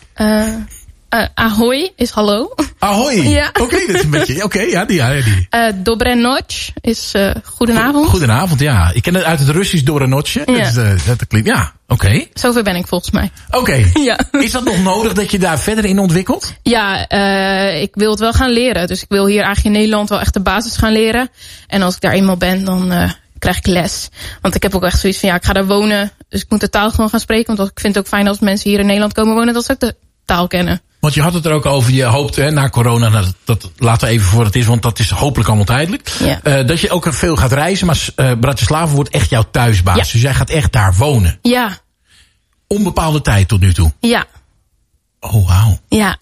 [1.15, 2.55] Uh, ahoy is hallo.
[2.79, 3.15] Ahoy?
[3.39, 3.49] Ja.
[3.49, 4.35] Oké, okay, dat is een beetje...
[4.35, 4.97] Oké, okay, ja, die.
[4.97, 5.47] Ja, die.
[5.51, 8.09] Uh, dobre noc is uh, goedenavond.
[8.09, 8.91] Goedenavond, ja.
[8.95, 10.43] Ik ken het uit het Russisch dobre notje.
[10.47, 10.71] Ja.
[10.71, 11.49] Dat, is, dat klinkt...
[11.49, 12.07] Ja, oké.
[12.07, 12.31] Okay.
[12.35, 13.31] Zover ben ik volgens mij.
[13.51, 13.85] Oké.
[14.03, 14.19] Ja.
[14.31, 16.55] Is dat nog nodig dat je daar verder in ontwikkelt?
[16.63, 18.87] Ja, uh, ik wil het wel gaan leren.
[18.87, 21.29] Dus ik wil hier eigenlijk in Nederland wel echt de basis gaan leren.
[21.67, 22.93] En als ik daar eenmaal ben, dan...
[22.93, 24.09] Uh, krijg ik les.
[24.41, 26.13] Want ik heb ook echt zoiets van, ja, ik ga daar wonen.
[26.29, 27.57] Dus ik moet de taal gewoon gaan spreken.
[27.57, 29.55] Want ik vind het ook fijn als mensen hier in Nederland komen wonen...
[29.55, 29.95] dat ze ook de
[30.25, 30.83] taal kennen.
[31.03, 33.71] Want je had het er ook over, je hoopt hè, na corona, nou, dat, dat
[33.77, 36.13] laten we even voor het is, want dat is hopelijk allemaal tijdelijk.
[36.19, 36.41] Ja.
[36.45, 39.97] Uh, dat je ook veel gaat reizen, maar uh, Bratislava wordt echt jouw thuisbaas.
[39.97, 40.03] Ja.
[40.03, 41.39] Dus jij gaat echt daar wonen.
[41.43, 41.79] Ja.
[42.67, 43.93] Onbepaalde tijd tot nu toe.
[44.01, 44.25] Ja.
[45.21, 45.81] Oh, wauw.
[45.89, 46.17] Ja.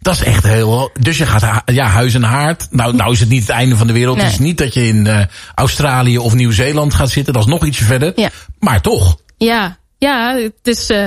[0.00, 0.90] Dat is echt heel...
[1.00, 2.68] Dus je gaat ja, huis en haard.
[2.70, 4.16] Nou, nou is het niet het einde van de wereld.
[4.16, 4.24] Nee.
[4.24, 7.32] Het is niet dat je in uh, Australië of Nieuw-Zeeland gaat zitten.
[7.32, 8.12] Dat is nog ietsje verder.
[8.16, 8.30] Ja.
[8.58, 9.16] Maar toch.
[9.36, 9.78] Ja.
[10.00, 11.04] Ja, het is uh,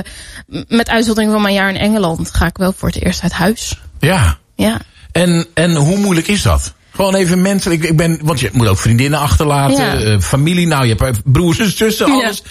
[0.68, 3.80] met uitzondering van mijn jaar in Engeland ga ik wel voor het eerst uit huis.
[4.00, 4.38] Ja.
[4.56, 4.80] Ja.
[5.12, 6.72] En, en hoe moeilijk is dat?
[6.90, 7.72] Gewoon even mensen.
[7.72, 10.12] Ik, ik ben, want je moet ook vriendinnen achterlaten, Ja.
[10.12, 10.66] uh, familie.
[10.66, 12.42] Nou, je hebt broers en zussen, alles.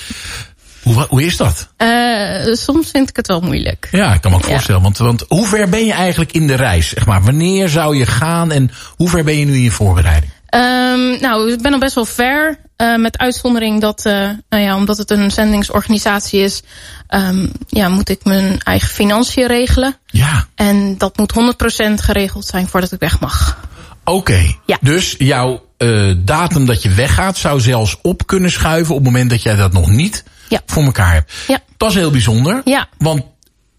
[0.83, 1.67] Hoe, hoe is dat?
[1.77, 3.87] Uh, soms vind ik het wel moeilijk.
[3.91, 4.49] Ja, ik kan me ook Ja.
[4.51, 4.81] voorstellen.
[4.81, 6.89] Want, want hoe ver ben je eigenlijk in de reis?
[6.89, 10.31] Zeg maar, wanneer zou je gaan en hoe ver ben je nu in je voorbereiding?
[10.55, 12.59] Um, nou, ik ben al best wel ver.
[12.83, 14.13] Uh, met uitzondering dat, uh,
[14.49, 16.61] nou ja, omdat het een zendingsorganisatie is,
[17.09, 19.95] um, ja, moet ik mijn eigen financiën regelen.
[20.05, 23.57] Ja, En dat moet 100% geregeld zijn voordat ik weg mag.
[24.03, 24.55] oké.
[24.65, 24.77] Ja.
[24.81, 29.29] Dus jouw uh, datum dat je weggaat zou zelfs op kunnen schuiven op het moment
[29.29, 30.61] dat jij dat nog niet Ja.
[30.65, 31.31] voor elkaar hebt.
[31.47, 31.59] Ja.
[31.77, 32.61] Dat is heel bijzonder.
[32.65, 32.87] Ja.
[32.97, 33.23] Want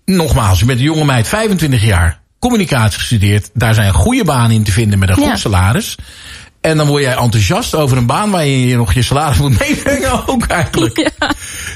[0.04, 3.50] nogmaals, je bent een jonge meid, 25 jaar, communicatie gestudeerd.
[3.54, 5.36] Daar zijn goede banen in te vinden met een goed Ja.
[5.36, 5.96] salaris.
[6.64, 10.27] En dan word jij enthousiast over een baan waar je nog je salaris moet meebrengen
[10.29, 10.96] ook eigenlijk.
[11.18, 11.33] Ja.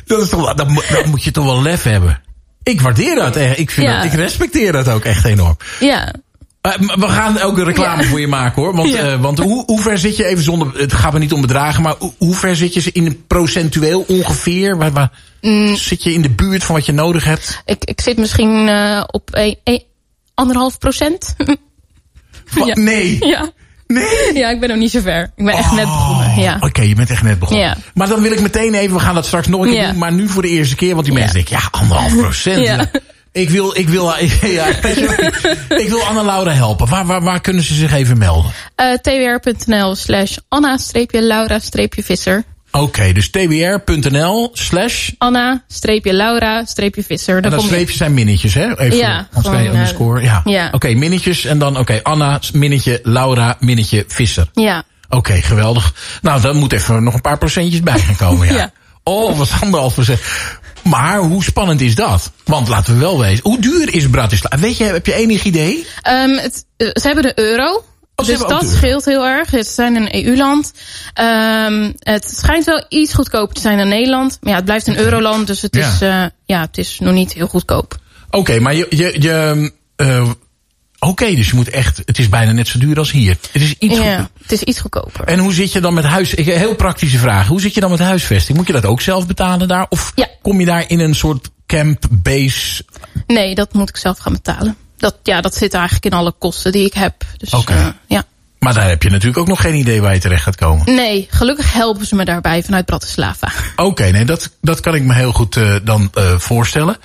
[0.07, 2.23] Dat is toch, dan, moet- dan moet je toch wel lef hebben.
[2.63, 3.37] Ik waardeer dat.
[3.37, 3.59] echt.
[3.59, 3.97] Ik, vind Ja.
[3.97, 5.57] dat, ik respecteer dat ook echt enorm.
[5.81, 6.15] Ja.
[6.61, 8.09] Eh, we gaan ook een reclame Ja.
[8.09, 8.75] voor je maken hoor.
[8.77, 9.13] Want, Ja.
[9.13, 10.81] eh, want hoe, hoe ver zit je even zonder.
[10.81, 14.77] Het gaat me niet om bedragen, maar hoe, hoe ver zit je in procentueel ongeveer?
[14.77, 15.77] Waar, waar, Mm.
[15.77, 17.63] Zit je in de buurt van wat je nodig hebt?
[17.65, 19.83] Ik, ik zit misschien eh, op een, een-
[20.35, 21.35] anderhalf procent.
[22.55, 22.67] Wat?
[22.67, 22.75] Ja.
[22.75, 23.27] Nee.
[23.27, 23.51] ja.
[23.89, 24.35] Nee.
[24.35, 25.31] ja, ik ben nog niet zo ver.
[25.37, 26.41] Ik ben echt net begonnen.
[26.41, 26.57] Ja.
[26.61, 27.65] Oh, Oké, je bent echt net begonnen.
[27.67, 27.77] Ja.
[27.95, 29.91] Maar dan wil ik meteen even, we gaan dat straks nog een keer Ja.
[29.91, 29.99] doen.
[29.99, 32.89] Maar nu voor de eerste keer, want die mensen denken, ja, anderhalf procent.
[33.33, 34.05] Ik wil, ik wil,
[34.47, 34.67] ja,
[35.69, 36.89] ik wil Anna-Laura helpen.
[36.89, 38.51] Waar, waar, waar kunnen ze zich even melden?
[38.75, 42.45] Eh, twr.nl slash Anna-Laura-Visser.
[42.71, 45.11] Oké, dus tbr.nl slash...
[45.19, 47.37] Anna-Laura-Visser.
[47.37, 48.79] En Dan dat streepje zijn minnetjes, hè?
[48.79, 50.23] Even Ja, als gewoon, eh, underscore.
[50.23, 50.41] Ja.
[50.45, 50.69] ja.
[50.73, 54.49] Oké, minnetjes en dan, oké, Anna, minnetje, Laura, minnetje, Visser.
[54.53, 54.83] Ja.
[55.09, 55.95] Oké, geweldig.
[56.23, 58.55] Nou, dan moet even nog een paar procentjes bij gaan komen, ja.
[58.63, 58.71] Ja.
[59.03, 60.21] Oh, wat anderhalf procent.
[60.83, 62.33] Maar hoe spannend is dat?
[62.45, 64.59] Want laten we wel weten, hoe duur is Bratislava?
[64.59, 65.87] Weet je, heb je enig idee?
[66.03, 67.85] Ehm, het, eh, ze hebben de euro.
[68.27, 69.49] Dus dat scheelt heel erg.
[69.51, 70.73] Ze zijn een EU-land.
[71.15, 74.39] Ehm, het schijnt wel iets goedkoper te zijn dan Nederland.
[74.41, 75.47] Maar ja, het blijft een euroland.
[75.47, 75.93] Dus het, Ja.
[75.93, 77.99] is, eh, ja, het is nog niet heel goedkoop.
[78.31, 80.31] Oké, maar je, je, je eh,
[80.99, 83.37] oké, dus je moet echt, het is bijna net zo duur als hier.
[83.53, 84.29] Het is iets Ja, goed.
[84.43, 85.25] het is iets goedkoper.
[85.25, 86.35] En hoe zit je dan met huis?
[86.35, 87.47] Ik, heel praktische vraag.
[87.47, 88.59] Hoe zit je dan met huisvesting?
[88.59, 89.87] Moet je dat ook zelf betalen daar?
[89.89, 90.29] Of Ja.
[90.43, 92.85] kom je daar in een soort camp, base?
[93.27, 94.77] Nee, dat moet ik zelf gaan betalen.
[94.99, 97.15] Dat, ja, dat zit eigenlijk in alle kosten die ik heb.
[97.37, 97.73] Dus, Oké.
[97.73, 98.25] eh, ja.
[98.59, 100.95] Maar daar heb je natuurlijk ook nog geen idee waar je terecht gaat komen.
[100.95, 103.53] Nee, gelukkig helpen ze me daarbij vanuit Bratislava.
[103.77, 106.97] Oké, nee, dat, dat kan ik me heel goed eh, dan eh, voorstellen.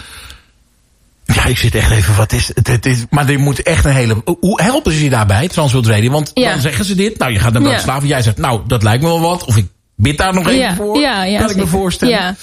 [1.26, 2.68] Ja, ik zit echt even, wat is het?
[2.68, 4.22] het is, maar er moet echt een hele...
[4.40, 6.12] Hoe helpen ze je daarbij, Transworld Radio?
[6.12, 6.52] Want Ja.
[6.52, 7.68] dan zeggen ze dit, nou, je gaat naar Ja.
[7.68, 8.06] Bratislava.
[8.06, 9.46] Jij zegt, nou, dat lijkt me wel wat.
[9.46, 11.00] Of ik bid daar nog even Ja, voor.
[11.00, 12.38] ja, ja, kan ik me voorstellen.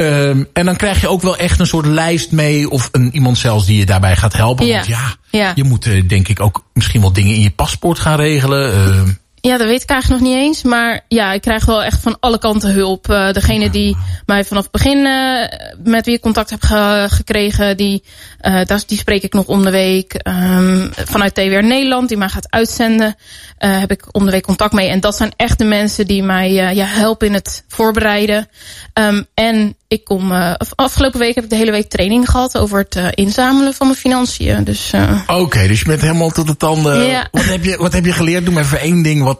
[0.00, 2.70] Ehm, en dan krijg je ook wel echt een soort lijst mee.
[2.70, 4.66] Of een, iemand zelfs die je daarbij gaat helpen.
[4.66, 4.74] Ja.
[4.74, 5.52] Want ja, Ja.
[5.54, 8.72] je moet eh, denk ik ook misschien wel dingen in je paspoort gaan regelen.
[8.72, 9.08] Ehm,
[9.40, 10.62] Ja, dat weet ik eigenlijk nog niet eens.
[10.62, 13.08] Maar ja, ik krijg wel echt van alle kanten hulp.
[13.10, 17.76] Eh, degene die mij vanaf het begin eh, met wie ik contact heb ge- gekregen,
[17.76, 18.02] die,
[18.40, 20.14] eh, daar- die spreek ik nog om de week.
[20.14, 23.14] Ehm, vanuit TWR Nederland, die mij gaat uitzenden,
[23.58, 24.88] heb ik om de week contact mee.
[24.88, 28.48] En dat zijn echt de mensen die mij ja, helpen in het voorbereiden.
[28.92, 32.78] Ehm, en ik kom, af- afgelopen week heb ik de hele week training gehad over
[32.78, 34.64] het inzamelen van mijn financiën.
[34.64, 34.90] Dus
[35.26, 37.06] Oké, dus je bent helemaal tot de tanden.
[37.32, 38.44] Wat, heb je, wat heb je geleerd?
[38.44, 39.22] Doe me even één ding.
[39.22, 39.39] Wat,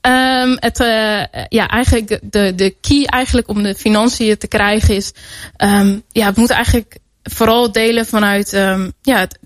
[0.00, 5.12] Ehm het, eh, ja, eigenlijk de- de, key eigenlijk om de financiën te krijgen is,
[5.56, 9.38] ehm ja, het moet eigenlijk vooral delen vanuit, ehm ja, het,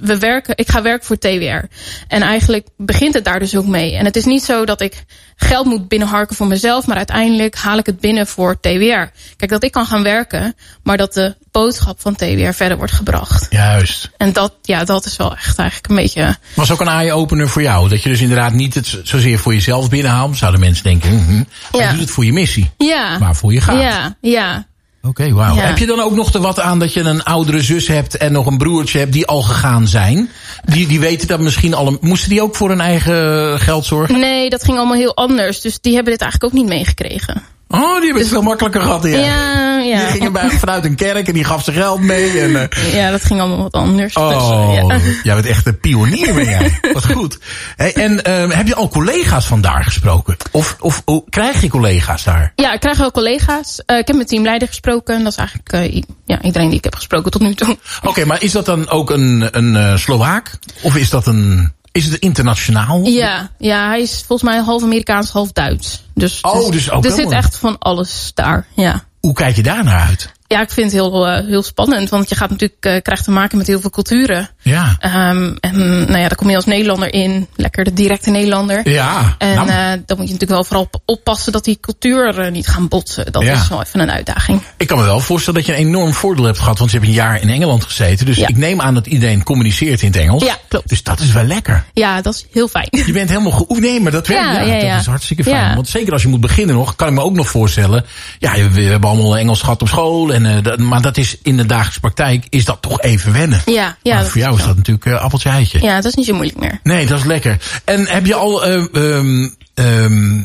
[0.00, 1.64] we werken, ik ga werken voor TWR.
[2.08, 3.94] En eigenlijk begint het daar dus ook mee.
[3.96, 5.04] En het is niet zo dat ik
[5.36, 9.10] geld moet binnenharken voor mezelf, maar uiteindelijk haal ik het binnen voor TWR.
[9.36, 13.46] Kijk, dat ik kan gaan werken, maar dat de boodschap van TWR verder wordt gebracht.
[13.50, 14.10] juist.
[14.16, 17.62] En dat, ja, dat is wel echt eigenlijk een beetje, Was ook een eye-opener voor
[17.62, 17.88] jou.
[17.88, 20.36] Dat je dus inderdaad niet het zo- zozeer voor jezelf binnenhaalt.
[20.36, 21.34] Zouden mensen denken, mhm.
[21.36, 21.90] maar je Ja.
[21.90, 22.70] doet het voor je missie.
[22.78, 23.18] ja.
[23.18, 23.80] Waarvoor je gaat.
[23.80, 24.66] Ja, ja.
[25.02, 25.54] Oké, wauw.
[25.54, 25.60] Ja.
[25.60, 28.32] Heb je dan ook nog er wat aan dat je een oudere zus hebt en
[28.32, 30.30] nog een broertje hebt die al gegaan zijn?
[30.64, 31.98] Die, die weten dat misschien al.
[32.00, 34.20] Moesten die ook voor hun eigen geld zorgen?
[34.20, 35.60] Nee, dat ging allemaal heel anders.
[35.60, 37.42] Dus die hebben dit eigenlijk ook niet meegekregen.
[37.70, 39.02] Oh, die hebben het veel makkelijker gehad.
[39.04, 39.18] Ja.
[39.18, 39.98] Ja, ja.
[39.98, 42.40] Die gingen bij, vanuit een kerk en die gaf ze geld mee.
[42.40, 44.14] En, eh, Ja, dat ging allemaal wat anders.
[44.14, 44.98] Dus, Oh, ja.
[45.22, 46.80] jij bent echt een pionier ben jij.
[46.92, 47.38] Wat goed.
[47.76, 50.36] Hey, en ehm, heb je al collega's vandaar gesproken?
[50.50, 52.52] Of, of hoe krijg je collega's daar?
[52.56, 53.82] ja, ik krijg wel collega's.
[53.86, 55.22] Eh, ik heb met teamleider gesproken.
[55.22, 57.78] Dat is eigenlijk eh, ja, iedereen die ik heb gesproken tot nu toe.
[58.02, 60.50] Oké, maar is dat dan ook een, een eh, Slovaak?
[60.82, 61.72] Of is dat een...
[61.98, 63.02] Is het internationaal?
[63.04, 66.02] Ja, ja, hij is volgens mij half Amerikaans, half Duits.
[66.14, 68.66] Dus, Oh, dus ook er zit echt van alles daar.
[68.74, 69.04] Ja.
[69.20, 70.32] Hoe kijk je daar naar uit?
[70.48, 72.08] Ja, ik vind het heel, eh, heel spannend.
[72.08, 74.48] Want je gaat natuurlijk, eh, krijgt te maken met heel veel culturen.
[74.62, 74.96] Ja.
[74.98, 77.46] Ehm, en nou ja, daar kom je als Nederlander in.
[77.56, 78.88] Lekker de directe Nederlander.
[78.90, 79.34] Ja.
[79.38, 82.50] En nou, eh, dan moet je natuurlijk wel vooral op- oppassen dat die cultuur eh,
[82.52, 83.32] niet gaan botsen.
[83.32, 83.52] Dat Ja.
[83.52, 84.60] is wel even een uitdaging.
[84.76, 86.78] ik kan me wel voorstellen dat je een enorm voordeel hebt gehad.
[86.78, 88.26] Want je hebt een jaar in Engeland gezeten.
[88.26, 88.48] Dus Ja.
[88.48, 90.44] ik neem aan dat iedereen communiceert in het Engels.
[90.44, 90.88] Ja, klopt.
[90.88, 91.84] Dus dat is wel lekker.
[91.92, 92.88] Ja, dat is heel fijn.
[93.06, 93.80] Je bent helemaal goed.
[93.80, 94.44] Nee, maar dat werkt.
[94.44, 94.90] Ja, Ja.
[94.92, 95.74] Dat is hartstikke fijn.
[95.74, 98.04] Want zeker als je moet beginnen nog, kan ik me ook nog voorstellen.
[98.38, 100.30] Ja, we we hebben allemaal Engels gehad op school.
[100.38, 103.62] En, eh, dat- maar dat is in de dagelijkse praktijk is dat toch even wennen.
[103.66, 105.82] Ja, ja, Maar voor jou is dat natuurlijk eh, appeltje eitje.
[105.82, 106.80] Ja, dat is niet zo moeilijk meer.
[106.82, 107.56] Nee, dat is lekker.
[107.84, 110.40] En heb je al eh, ehm, ehm,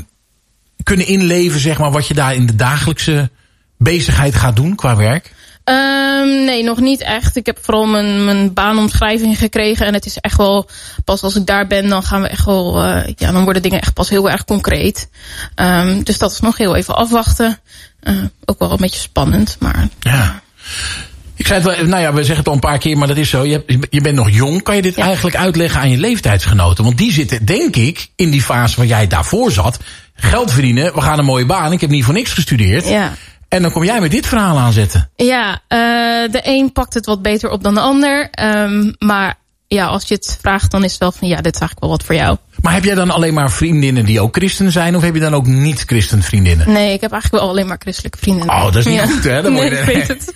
[0.84, 3.30] kunnen inleven, zeg maar, wat je daar in de dagelijkse
[3.78, 5.32] bezigheid gaat doen qua werk?
[5.66, 7.36] Um, nee, nog niet echt.
[7.36, 9.86] Ik heb vooral mijn, mijn baanomschrijving gekregen.
[9.86, 10.70] En het is echt wel,
[11.06, 13.82] pas als ik daar ben, dan gaan we echt wel, uh, ja, dan worden dingen
[13.82, 15.10] echt pas heel erg concreet.
[15.56, 17.60] Um, dus dat is nog heel even afwachten.
[18.04, 19.88] Uh, ook wel een beetje spannend, maar...
[20.00, 20.42] Ja.
[21.36, 23.18] Ik zei het wel, nou ja, we zeggen het al een paar keer, maar dat
[23.18, 23.46] is zo.
[23.46, 24.64] Je, hebt, je bent nog jong.
[24.64, 25.04] Kan je dit ja.
[25.04, 26.84] eigenlijk uitleggen aan je leeftijdsgenoten?
[26.84, 29.80] Want die zitten, denk ik, in die fase waar jij daarvoor zat.
[30.16, 31.72] Geld verdienen, we gaan een mooie baan.
[31.72, 32.88] Ik heb niet voor niks gestudeerd.
[32.88, 33.14] Ja.
[33.48, 35.10] En dan kom jij met dit verhaal aanzetten.
[35.16, 38.30] Ja, uh, de een pakt het wat beter op dan de ander.
[38.44, 39.36] Um, maar
[39.68, 41.90] ja, als je het vraagt, dan is het wel van ja, dit is eigenlijk wel
[41.90, 42.38] wat voor jou.
[42.64, 44.96] Maar heb jij dan alleen maar vriendinnen die ook christen zijn?
[44.96, 46.72] Of heb je dan ook niet-christen vriendinnen?
[46.72, 48.50] Nee, ik heb eigenlijk wel alleen maar christelijke vrienden.
[48.50, 49.06] Oh, dat is niet ja.
[49.06, 49.42] goed, hè?
[49.42, 50.34] Dan nee, ik weet het.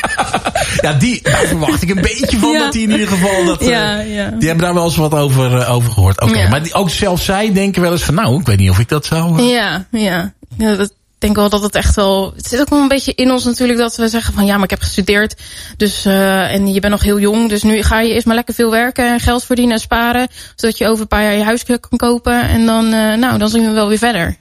[0.84, 2.52] ja, die, daar verwacht ik een beetje van.
[2.52, 2.58] Ja.
[2.58, 3.44] Dat die in ieder geval...
[3.44, 4.30] Dat, ja, uh, ja.
[4.30, 6.20] Die hebben daar wel eens wat over, uh, over gehoord.
[6.20, 8.14] Oké, okay, maar die, ook zelfs zij denken wel eens van...
[8.14, 9.40] Nou, ik weet niet of ik dat zou...
[9.40, 9.50] Uh...
[9.50, 10.32] Ja, ja.
[10.56, 12.32] ja dat, denk wel dat het echt wel...
[12.36, 14.46] Het zit ook wel een beetje in ons natuurlijk dat we zeggen van...
[14.46, 15.34] ja, maar ik heb gestudeerd
[15.76, 17.48] dus, uh, en je bent nog heel jong...
[17.48, 20.28] dus nu ga je eerst maar lekker veel werken en geld verdienen en sparen...
[20.54, 22.48] zodat je over een paar jaar je huis kan kopen...
[22.48, 24.36] en dan, uh, nou, dan zien we wel weer verder.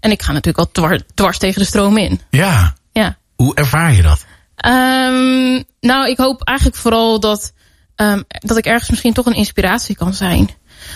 [0.00, 2.20] En ik ga natuurlijk al dwars, dwars tegen de stroom in.
[2.30, 2.74] Ja.
[2.92, 3.16] ja.
[3.36, 4.24] Hoe ervaar je dat?
[4.66, 7.52] Um, nou, ik hoop eigenlijk vooral dat,
[7.96, 10.50] um, dat ik ergens misschien toch een inspiratie kan zijn.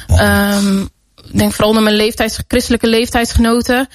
[0.07, 0.57] Oh.
[0.57, 0.89] Um,
[1.31, 3.89] ik denk vooral naar mijn leeftijds, christelijke leeftijdsgenoten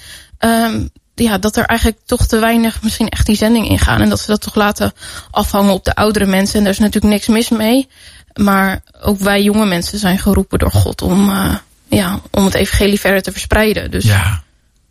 [1.22, 4.00] ja, dat er eigenlijk toch te weinig misschien echt die zending ingaan.
[4.00, 4.92] En dat ze dat toch laten
[5.30, 6.58] afhangen op de oudere mensen.
[6.58, 7.88] En daar is natuurlijk niks mis mee.
[8.34, 11.54] Maar ook wij jonge mensen zijn geroepen door God om, uh,
[11.88, 13.90] ja, om het evangelie verder te verspreiden.
[13.90, 14.42] Dus, ja.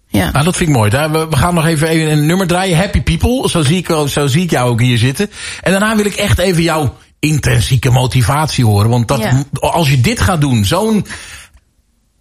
[0.08, 0.32] Ja.
[0.32, 0.90] Nou, dat vind ik mooi.
[0.90, 2.78] We gaan nog even een nummer draaien.
[2.78, 3.50] Happy People.
[3.50, 5.32] Zo zie, ik, zo zie ik jou ook hier zitten.
[5.62, 8.90] En daarna wil ik echt even jouw intrinsieke motivatie horen.
[8.90, 9.44] Want dat, ja.
[9.52, 11.06] als je dit gaat doen, zo'n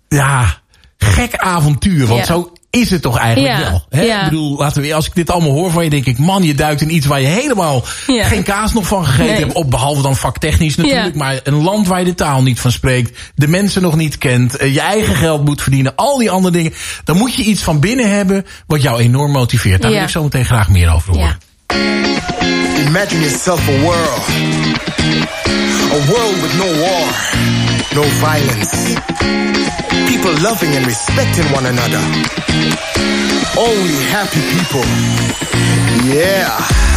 [0.09, 0.61] ja,
[0.97, 2.07] gek avontuur.
[2.07, 2.27] Want Ja.
[2.27, 3.85] zo is het toch eigenlijk Ja, wel.
[3.88, 4.02] Hè?
[4.02, 4.18] ja.
[4.18, 6.54] Ik bedoel, laten we, als ik dit allemaal hoor van je, denk ik, man, je
[6.54, 8.24] duikt in iets waar je helemaal Ja.
[8.24, 9.38] geen kaas nog van gegeten Nee.
[9.44, 9.52] hebt.
[9.52, 11.12] Op, behalve dan vaktechnisch natuurlijk.
[11.14, 11.18] Ja.
[11.18, 13.18] Maar een land waar je de taal niet van spreekt.
[13.35, 14.57] De mensen nog niet kent.
[14.57, 15.92] eh, Je eigen geld moet verdienen.
[15.96, 16.72] Al die andere dingen.
[17.04, 19.83] Dan moet je iets van binnen hebben wat jou enorm motiveert.
[19.83, 21.37] Daar wil ik zo meteen graag meer over horen.
[21.68, 21.76] Ja.
[22.87, 24.20] Imagine yourself a world.
[25.90, 27.05] A world with no war,
[27.94, 28.94] no violence.
[30.07, 32.03] People loving and respecting one another.
[33.57, 34.85] Only happy people.
[36.05, 36.88] Yeah.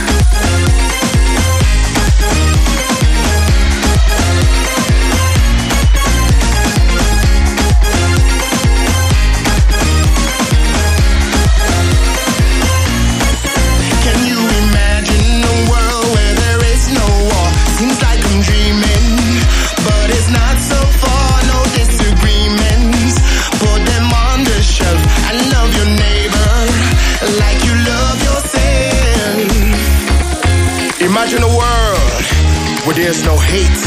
[33.21, 33.81] There's no hate.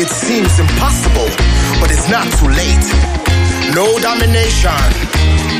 [0.00, 1.28] It seems impossible,
[1.80, 2.86] but it's not too late.
[3.74, 4.70] No domination,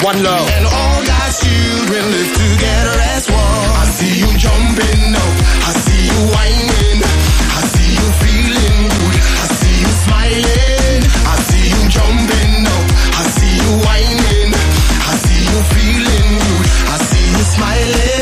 [0.02, 0.48] one love.
[0.50, 3.70] And all God's children live together as one.
[3.82, 5.34] I see you jumping up,
[5.66, 11.66] I see you whining, I see you feeling good, I see you smiling, I see
[11.74, 12.86] you jumping up,
[13.18, 18.13] I see you whining, I see you feeling good, I see you smiling,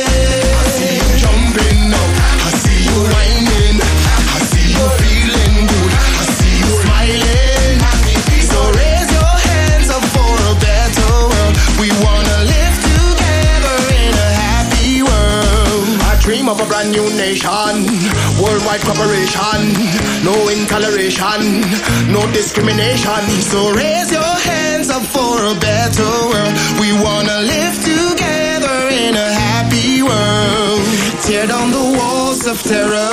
[17.41, 19.73] worldwide cooperation,
[20.23, 21.65] no intoleration,
[22.13, 23.23] no discrimination.
[23.41, 26.55] So raise your hands up for a better world.
[26.79, 30.85] We wanna live together in a happy world.
[31.25, 33.11] Tear down the walls of terror.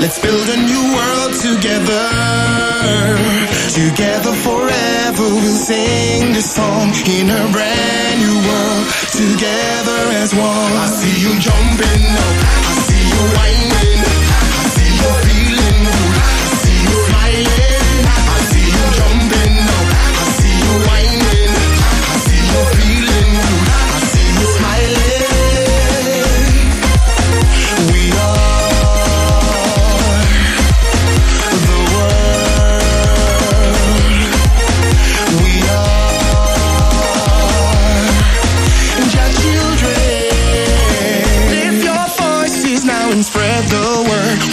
[0.00, 2.08] Let's build a new world together.
[3.74, 4.85] Together forever
[5.18, 8.86] we'll sing this song in a brand new world.
[9.12, 10.72] Together as one.
[10.76, 12.36] I see you jumping up.
[12.64, 13.95] I see you whining.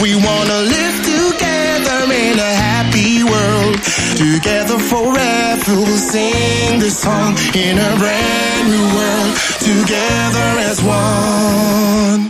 [0.04, 3.82] We wanna live together in a happy world.
[4.18, 9.34] Together forever we'll sing this song in a brand new world.
[9.62, 12.23] Together as one.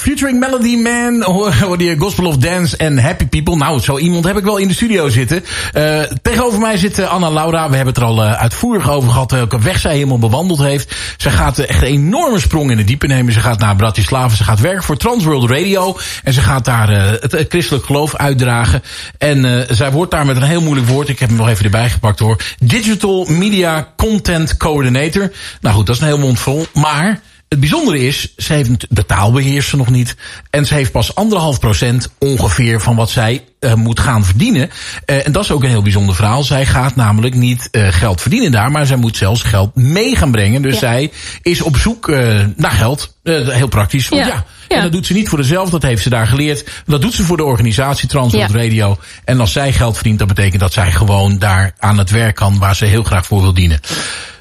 [0.00, 3.56] Featuring Melody Man, hoor die Gospel of Dance en Happy People.
[3.56, 5.44] Nou, zo iemand heb ik wel in de studio zitten.
[5.74, 7.70] Uh, tegenover mij zit Anna Laura.
[7.70, 10.96] We hebben het er al uh, uitvoerig over gehad welke weg zij helemaal bewandeld heeft.
[11.16, 13.32] Zij gaat echt een enorme sprong in de diepe nemen.
[13.32, 14.36] Ze gaat naar Bratislava.
[14.36, 15.96] Ze gaat werken voor Transworld Radio.
[16.24, 18.82] En ze gaat daar het, het, christelijk geloof uitdragen.
[19.18, 21.08] En zij wordt daar met een heel moeilijk woord.
[21.08, 22.36] Ik heb hem nog even erbij gepakt hoor.
[22.58, 25.32] Digital Media Content Coordinator.
[25.60, 26.66] Nou goed, dat is een heel mond vol.
[26.74, 27.20] Maar
[27.50, 30.16] het bijzondere is, ze heeft de taal beheerst nog niet.
[30.50, 34.70] En ze heeft pas anderhalf procent ongeveer van wat zij uh, moet gaan verdienen.
[35.06, 36.42] Uh, en dat is ook een heel bijzonder verhaal.
[36.42, 40.30] Zij gaat namelijk niet uh, geld verdienen daar, maar zij moet zelfs geld mee gaan
[40.30, 40.62] brengen.
[40.62, 40.78] Dus ja.
[40.78, 41.10] zij
[41.42, 42.08] is op zoek
[42.56, 43.16] naar geld.
[43.22, 44.08] heel praktisch.
[44.08, 44.44] Want ja.
[44.68, 44.76] ja.
[44.76, 46.70] En dat doet ze niet voor zichzelf, dat heeft ze daar geleerd.
[46.86, 48.98] Dat doet ze voor de organisatie Transworld Radio.
[49.24, 52.58] En als zij geld verdient, dat betekent dat zij gewoon daar aan het werk kan
[52.58, 53.80] waar ze heel graag voor wil dienen.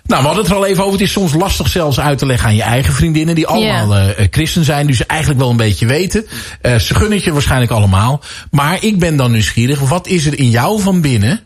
[0.10, 1.00] Nou, we hadden het er al even over.
[1.00, 3.36] Het is soms lastig zelfs uit te leggen aan je eigen vriendinnen...
[3.36, 4.20] die allemaal yeah.
[4.20, 6.26] uh, christen zijn, dus ze eigenlijk wel een beetje weten.
[6.62, 8.22] Uh, ze gunnen het je waarschijnlijk allemaal.
[8.52, 9.80] Maar ik ben dan nieuwsgierig.
[9.80, 11.40] Wat is er in jou van binnen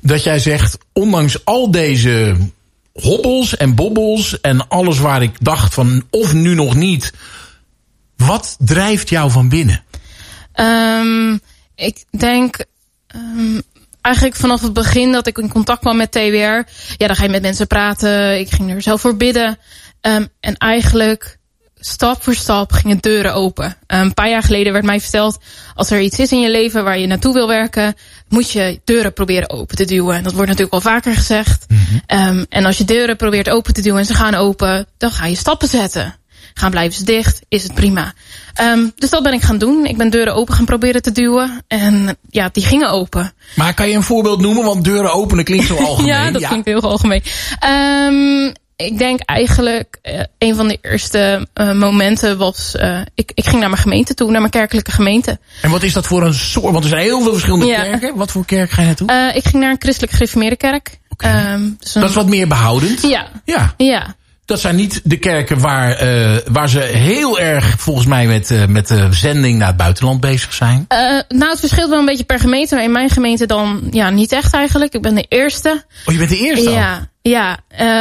[0.00, 0.78] dat jij zegt...
[0.92, 2.36] ondanks al deze
[2.92, 6.04] hobbels en bobbels en alles waar ik dacht van...
[6.10, 7.12] of nu nog niet...
[8.16, 9.84] wat drijft jou van binnen?
[10.54, 11.40] Um,
[11.74, 12.64] ik denk...
[13.14, 13.62] Um,
[14.02, 16.62] eigenlijk vanaf het begin dat ik in contact kwam met TWR,
[16.96, 18.38] ja, dan ga je met mensen praten.
[18.38, 19.58] Ik ging er zelf voor bidden.
[20.00, 21.38] Um, en eigenlijk
[21.84, 23.64] stap voor stap gingen deuren open.
[23.64, 25.38] Um, een paar jaar geleden werd mij verteld,
[25.74, 27.94] als er iets is in je leven waar je naartoe wil werken,
[28.28, 30.16] moet je deuren proberen open te duwen.
[30.16, 31.64] En dat wordt natuurlijk wel vaker gezegd.
[31.68, 32.38] Mm -hmm.
[32.38, 35.26] um, en als je deuren probeert open te duwen en ze gaan open, dan ga
[35.26, 36.16] je stappen zetten.
[36.54, 38.12] Gaan blijven ze dicht, is het prima.
[38.60, 39.86] Um, dus dat ben ik gaan doen.
[39.86, 41.64] Ik ben deuren open gaan proberen te duwen.
[41.68, 43.32] En ja, die gingen open.
[43.54, 44.64] Maar kan je een voorbeeld noemen?
[44.64, 46.12] Want deuren openen klinkt zo algemeen.
[46.12, 46.48] ja, dat ja.
[46.48, 47.22] klinkt heel algemeen.
[47.66, 52.74] Um, ik denk eigenlijk uh, een van de eerste uh, momenten was...
[52.76, 55.38] Uh, ik, ik ging naar mijn gemeente toe, naar mijn kerkelijke gemeente.
[55.62, 56.72] En wat is dat voor een soort?
[56.72, 57.82] Want er zijn heel veel verschillende ja.
[57.82, 58.16] kerken.
[58.16, 59.32] Wat voor kerk ga je naartoe?
[59.34, 60.98] ik ging naar een christelijk gereformeerde kerk.
[61.08, 61.52] Okay.
[61.52, 62.00] Um, dus een...
[62.00, 63.02] Dat is wat meer behoudend?
[63.02, 63.28] Ja.
[63.44, 63.74] Ja.
[63.76, 64.16] ja.
[64.52, 68.66] Dat zijn niet de kerken waar, uh, waar ze heel erg volgens mij met, uh,
[68.66, 70.86] met de zending naar het buitenland bezig zijn.
[70.88, 70.98] Uh,
[71.28, 72.74] nou, het verschilt wel een beetje per gemeente.
[72.74, 74.94] Maar in mijn gemeente dan ja, niet echt eigenlijk.
[74.94, 75.84] Ik ben de eerste.
[76.06, 77.58] Oh, je bent de eerste Ja, ja.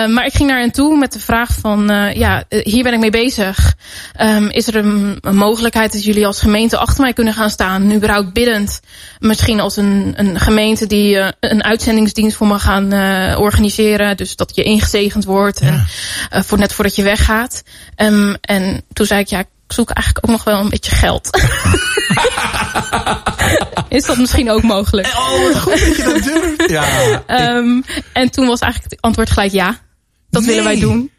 [0.08, 1.88] maar ik ging naar hen toe met de vraag van...
[2.14, 3.76] ja, hier ben ik mee bezig.
[4.22, 7.88] Um, is er een, een, mogelijkheid dat jullie als gemeente achter mij kunnen gaan staan?
[7.88, 8.80] Nu überhaupt biddend.
[9.20, 12.94] Misschien als een, een gemeente die een uitzendingsdienst voor me gaan
[13.38, 14.18] organiseren.
[14.18, 15.60] Dus dat je ingezegend wordt.
[15.60, 15.68] Ja.
[15.68, 15.86] En,
[16.34, 17.64] uh, voor net voordat je weggaat.
[17.98, 21.30] Um, en toen zei ik, ja, ik zoek eigenlijk ook nog wel een beetje geld.
[23.90, 25.08] Is dat misschien ook mogelijk?
[25.08, 26.70] Oh, goed dat je dat durft.
[26.70, 27.56] Ja.
[27.58, 29.80] Um, en toen was eigenlijk het antwoord gelijk ja.
[30.30, 30.50] Dat nee.
[30.50, 31.12] willen wij doen.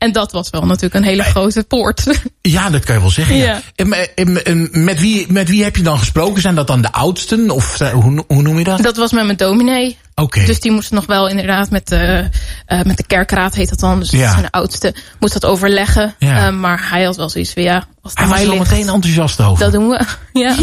[0.00, 2.04] En dat was wel natuurlijk een hele grote poort.
[2.42, 3.36] Ja, dat kan je wel zeggen.
[3.36, 3.44] Ja.
[3.44, 3.60] ja.
[3.74, 6.42] En, en, en, met, wie, met wie heb je dan gesproken?
[6.42, 7.50] Zijn dat dan de oudsten?
[7.50, 8.82] Of hoe, hoe noem je dat?
[8.82, 9.98] Dat was met mijn dominee.
[10.14, 10.44] Okay.
[10.44, 12.28] Dus die moest nog wel inderdaad met de,
[12.68, 13.98] uh, met de kerkraad heet dat dan.
[13.98, 14.30] Dus dat ja.
[14.30, 14.94] zijn de oudste.
[15.18, 16.14] Moest dat overleggen.
[16.18, 16.46] Ja.
[16.46, 17.86] Uh, maar hij had wel zoiets van ja.
[18.02, 19.64] Als hij was er meteen enthousiast over.
[19.64, 20.04] Dat doen we.
[20.40, 20.54] Ja.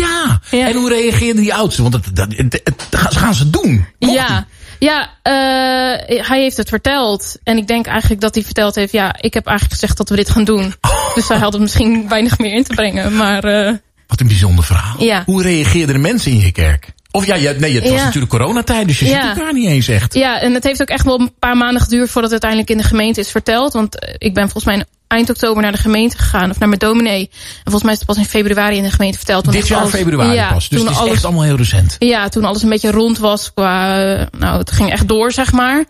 [0.51, 0.67] ja.
[0.67, 1.83] En hoe reageerden die oudsten?
[1.83, 3.85] Want dat, dat, dat, dat gaan ze doen.
[3.99, 4.45] Mocht ja.
[4.80, 7.38] Ja, uh, hij heeft het verteld.
[7.43, 8.91] En ik denk eigenlijk dat hij verteld heeft...
[8.91, 10.73] ja, ik heb eigenlijk gezegd dat we dit gaan doen.
[10.82, 11.15] Oh.
[11.15, 13.15] Dus hij had het misschien weinig meer in te brengen.
[13.15, 13.73] Maar, uh,
[14.07, 15.03] Wat een bijzonder verhaal.
[15.03, 15.23] Ja.
[15.25, 16.95] Hoe reageerden de mensen in je kerk?
[17.11, 18.03] Of ja, ja nee, het was ja.
[18.03, 19.28] natuurlijk coronatijd, dus je ja.
[19.28, 20.13] ziet elkaar niet eens echt.
[20.13, 22.09] Ja, en het heeft ook echt wel een paar maanden geduurd...
[22.09, 23.73] voordat het uiteindelijk in de gemeente is verteld.
[23.73, 26.49] Want ik ben volgens mij eind oktober naar de gemeente gegaan.
[26.49, 27.29] Of naar mijn dominee.
[27.31, 29.43] En volgens mij is het pas in februari in de gemeente verteld.
[29.43, 30.69] Toen Dit jaar alles, februari ja, pas.
[30.69, 31.95] Dus toen het is alles, echt allemaal heel recent.
[31.99, 33.53] Ja, toen alles een beetje rond was.
[33.53, 33.95] Qua,
[34.37, 35.85] nou, het ging echt door, zeg maar.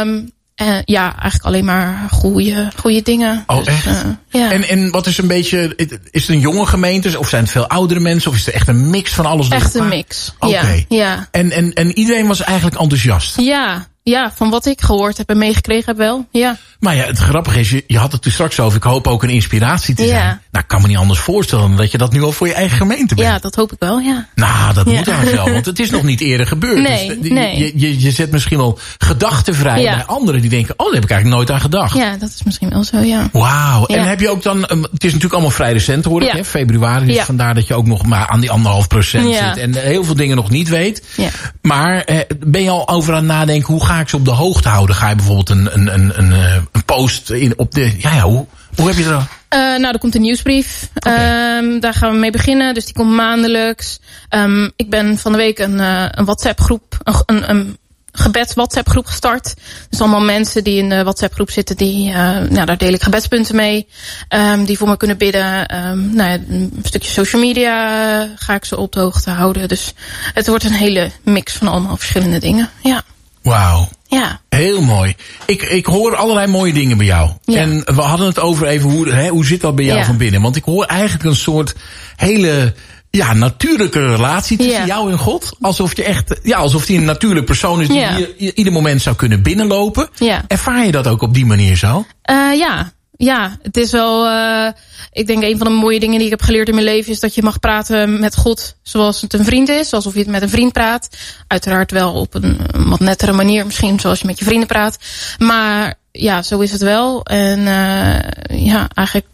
[0.00, 3.44] Um, en ja, eigenlijk alleen maar goede, goede dingen.
[3.46, 3.86] Oh, dus, echt?
[3.86, 3.92] Uh,
[4.28, 4.52] ja.
[4.52, 5.76] En, en wat is een beetje,
[6.10, 7.18] is het een jonge gemeente?
[7.18, 8.30] Of zijn het veel oudere mensen?
[8.30, 9.48] Of is het echt een mix van alles?
[9.48, 10.32] Echt een mix.
[10.38, 10.54] Oké.
[10.54, 10.86] Okay.
[10.88, 11.28] Ja, ja.
[11.30, 13.40] En, en, en iedereen was eigenlijk enthousiast?
[13.40, 16.56] Ja, ja, van wat ik gehoord heb en meegekregen heb wel, ja.
[16.80, 19.22] Maar ja, het grappige is, je, je had het er straks over, ik hoop ook
[19.22, 20.18] een inspiratie te zijn.
[20.18, 20.40] Ja.
[20.50, 22.54] Nou, ik kan me niet anders voorstellen dan dat je dat nu al voor je
[22.54, 23.28] eigen gemeente bent.
[23.28, 24.28] Ja, dat hoop ik wel, ja.
[24.34, 24.92] Nou, dat Ja.
[24.96, 26.88] moet dan wel, want het is nog niet eerder gebeurd.
[26.88, 27.58] Nee, dus, nee.
[27.58, 29.94] Je, je, je zet misschien wel gedachten vrij Ja.
[29.94, 31.96] bij anderen die denken, oh, daar heb ik eigenlijk nooit aan gedacht.
[31.96, 33.28] Ja, dat is misschien wel zo, ja.
[33.32, 33.86] Wauw.
[33.86, 36.44] En heb je ook dan, um, het is natuurlijk allemaal vrij recent hoor ik, hè,
[36.44, 37.06] februari.
[37.06, 39.56] Dus vandaar dat je ook nog maar aan die anderhalf procent zit.
[39.56, 41.02] En heel veel dingen nog niet weet.
[41.16, 41.28] Ja.
[41.62, 44.30] Maar eh, ben je al over aan het nadenken, hoe ga ik ze op de
[44.30, 44.96] hoogte houden?
[44.96, 48.22] Ga je bijvoorbeeld een, een, een, een, eh, een post in, op de, ja, ja
[48.22, 49.22] hoe, hoe heb je dat?
[49.50, 50.88] Uh, nou, er komt een nieuwsbrief.
[51.06, 52.74] Um, daar gaan we mee beginnen.
[52.74, 54.00] Dus die komt maandelijks.
[54.30, 57.78] Um, ik ben van de week een, uh, een WhatsApp groep, een, een, een,
[58.12, 59.54] gebeds WhatsApp groep gestart.
[59.90, 63.02] Dus allemaal mensen die in de WhatsApp groep zitten, die, uh, nou, daar deel ik
[63.02, 63.88] gebedspunten mee.
[64.28, 65.76] Um, die voor me kunnen bidden.
[65.76, 69.68] Um, nou ja, een stukje social media uh, ga ik ze op de hoogte houden.
[69.68, 69.94] Dus
[70.34, 72.70] het wordt een hele mix van allemaal verschillende dingen.
[72.82, 73.02] Ja.
[73.46, 73.88] Wauw.
[74.08, 74.40] Ja.
[74.48, 75.14] Heel mooi.
[75.46, 77.30] Ik, ik hoor allerlei mooie dingen bij jou.
[77.44, 77.56] Ja.
[77.60, 80.04] En we hadden het over even hoe, hè, hoe zit dat bij jou Ja.
[80.04, 80.42] van binnen?
[80.42, 81.74] Want ik hoor eigenlijk een soort
[82.16, 82.74] hele
[83.10, 84.86] ja, natuurlijke relatie tussen Ja.
[84.86, 85.56] jou en God.
[85.60, 89.16] Alsof je echt, ja, alsof die een natuurlijk persoon is die i- ieder moment zou
[89.16, 90.08] kunnen binnenlopen.
[90.14, 90.44] Ja.
[90.48, 92.06] Ervaar je dat ook op die manier zo?
[92.30, 92.92] Uh, ja.
[93.16, 94.68] Ja, het is wel, uh,
[95.12, 97.20] ik denk een van de mooie dingen die ik heb geleerd in mijn leven is
[97.20, 100.42] dat je mag praten met God zoals het een vriend is, alsof je het met
[100.42, 101.08] een vriend praat.
[101.46, 104.98] Uiteraard wel op een, wat nettere manier, misschien zoals je met je vrienden praat.
[105.38, 107.24] Maar ja, zo is het wel.
[107.24, 109.26] En uh, ja, eigenlijk,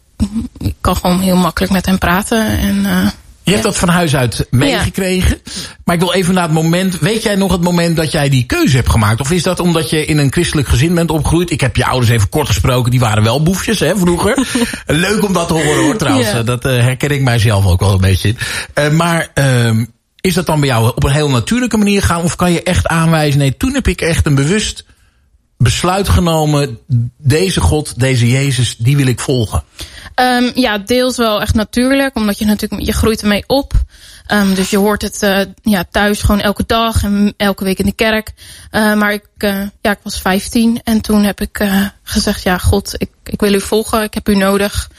[0.58, 2.46] ik kan gewoon heel makkelijk met hem praten.
[2.46, 3.08] En, uh,
[3.44, 5.40] Je hebt dat van huis uit meegekregen.
[5.84, 6.98] Maar ik wil even naar het moment.
[6.98, 9.20] Weet jij nog het moment dat jij die keuze hebt gemaakt?
[9.20, 11.50] Of is dat omdat je in een christelijk gezin bent opgegroeid?
[11.50, 12.90] Ik heb je ouders even kort gesproken.
[12.90, 14.46] Die waren wel boefjes, hè, vroeger.
[14.86, 16.30] Leuk om dat te horen, hoor, trouwens.
[16.30, 16.42] Ja.
[16.42, 18.38] Dat uh, herken ik mijzelf ook wel een beetje in.
[18.74, 19.84] Uh, maar uh,
[20.20, 22.22] is dat dan bij jou op een heel natuurlijke manier gaan?
[22.22, 23.38] Of kan je echt aanwijzen?
[23.38, 24.84] Nee, toen heb ik echt een bewust
[25.62, 26.78] besluit genomen.
[27.16, 29.62] Deze God, deze Jezus, die wil ik volgen.
[30.14, 33.72] Um, ja, deels wel echt natuurlijk, omdat je natuurlijk je groeit ermee op.
[34.28, 37.86] Um, dus je hoort het uh, ja, thuis gewoon elke dag en elke week in
[37.86, 38.32] de kerk.
[38.70, 41.68] Uh, maar ik, uh, ja, ik was 15 en toen heb ik
[42.02, 44.90] gezegd: Ja, God, ik, ik wil u volgen, ik heb u nodig.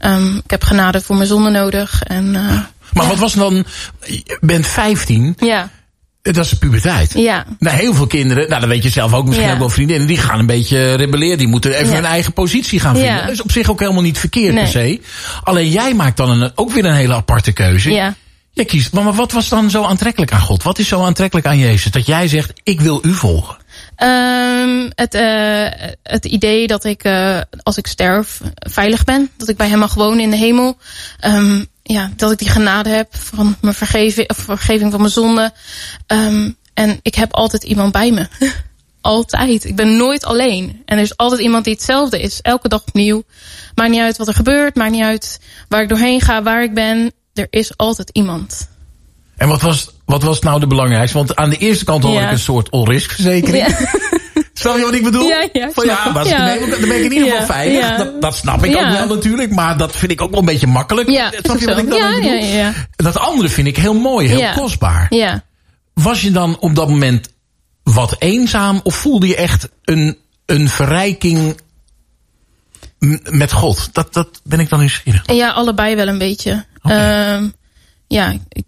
[0.00, 2.02] Um, ik heb genade voor mijn zonde nodig.
[2.02, 3.06] En, maar ja.
[3.08, 3.64] wat was dan?
[4.00, 5.36] Je bent 15.
[5.38, 5.70] Ja.
[6.22, 7.12] Dat is de puberteit.
[7.14, 7.44] Ja.
[7.58, 9.52] Nou, heel veel kinderen, nou, dat weet je zelf ook misschien ja.
[9.52, 11.38] ook wel vriendinnen, die gaan een beetje rebelleren.
[11.38, 11.94] Die moeten even Ja.
[11.94, 13.14] hun eigen positie gaan vinden.
[13.14, 13.22] Ja.
[13.22, 14.62] Dat is op zich ook helemaal niet verkeerd Nee.
[14.62, 15.00] per se.
[15.42, 17.90] Alleen jij maakt dan een, ook weer een hele aparte keuze.
[17.90, 18.14] Ja.
[18.52, 20.62] Jij kiest, maar wat was dan zo aantrekkelijk aan God?
[20.62, 21.92] Wat is zo aantrekkelijk aan Jezus?
[21.92, 23.56] Dat jij zegt, ik wil u volgen.
[24.02, 29.30] Um, het, uh, het idee dat ik, uh, als ik sterf, veilig ben.
[29.36, 30.76] Dat ik bij hem mag wonen in de hemel.
[31.26, 35.52] Um, ja, dat ik die genade heb van mijn vergeving, of vergeving van mijn zonde.
[36.06, 38.28] Um, en ik heb altijd iemand bij me.
[39.00, 39.64] altijd.
[39.64, 40.82] Ik ben nooit alleen.
[40.84, 42.40] En er is altijd iemand die hetzelfde is.
[42.40, 43.22] Elke dag opnieuw.
[43.74, 44.74] Maakt niet uit wat er gebeurt.
[44.74, 47.12] Maakt niet uit waar ik doorheen ga, waar ik ben.
[47.34, 48.68] Er is altijd iemand.
[49.36, 51.16] En wat was, wat was nou de belangrijkste?
[51.16, 52.24] Want aan de eerste kant hoor Ja.
[52.24, 53.66] ik een soort all-risk verzekering.
[53.66, 53.76] Ja.
[54.62, 55.28] Snap je wat ik bedoel?
[55.28, 56.54] Ja, ja, Van, ja, maar Ja.
[56.58, 57.78] dan ben ik in ieder geval veilig.
[57.80, 57.96] ja.
[57.96, 59.50] Dat, dat snap ik ook wel natuurlijk.
[59.50, 61.08] Maar dat vind ik ook wel een beetje makkelijk.
[61.08, 62.30] Ja, Snap je wat ik dan ja, bedoel?
[62.30, 62.72] ja, ja, ja.
[62.96, 65.06] Dat andere vind ik heel mooi, heel kostbaar.
[65.14, 65.44] Ja.
[65.94, 67.28] Was je dan op dat moment
[67.82, 68.80] wat eenzaam?
[68.82, 71.60] Of voelde je echt een, een verrijking
[73.30, 73.88] met God?
[73.92, 75.22] Dat, dat ben ik dan nieuwsgierig.
[75.32, 76.64] Ja, allebei wel een beetje.
[76.86, 77.52] Um,
[78.08, 78.64] ja, ik,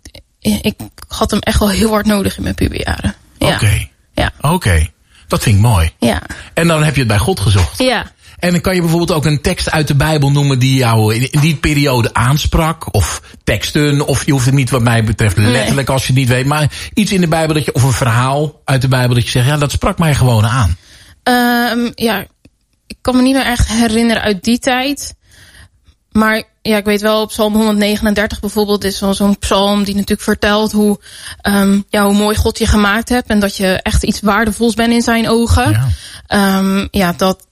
[0.63, 0.75] ik
[1.09, 3.15] had hem echt wel heel hard nodig in mijn puberjaren.
[3.39, 3.55] Ja.
[3.55, 4.31] Oké, Ja.
[4.41, 4.89] oké.
[5.27, 5.91] Dat vind ik mooi.
[5.99, 6.23] Ja.
[6.55, 7.79] En dan heb je het bij God gezocht.
[7.79, 8.13] Ja.
[8.39, 11.41] En dan kan je bijvoorbeeld ook een tekst uit de Bijbel noemen die jou in
[11.41, 12.95] die periode aansprak.
[12.95, 15.51] Of teksten, of je hoeft het niet wat mij betreft Nee.
[15.53, 16.47] letterlijk als je het niet weet.
[16.47, 19.31] Maar iets in de Bijbel dat je, of een verhaal uit de Bijbel dat je
[19.31, 20.77] zegt, ja dat sprak mij gewoon aan.
[21.23, 22.21] Um, ja,
[22.87, 25.15] ik kan me niet meer echt herinneren uit die tijd.
[26.13, 30.23] Maar ja, ik weet wel, op Psalm 139 bijvoorbeeld is wel zo'n psalm die natuurlijk
[30.23, 30.99] vertelt hoe,
[31.43, 33.29] um, ja, hoe mooi God je gemaakt hebt.
[33.29, 35.71] En dat je echt iets waardevols bent in zijn ogen.
[36.27, 36.59] Ja.
[36.59, 37.47] Um, ja dat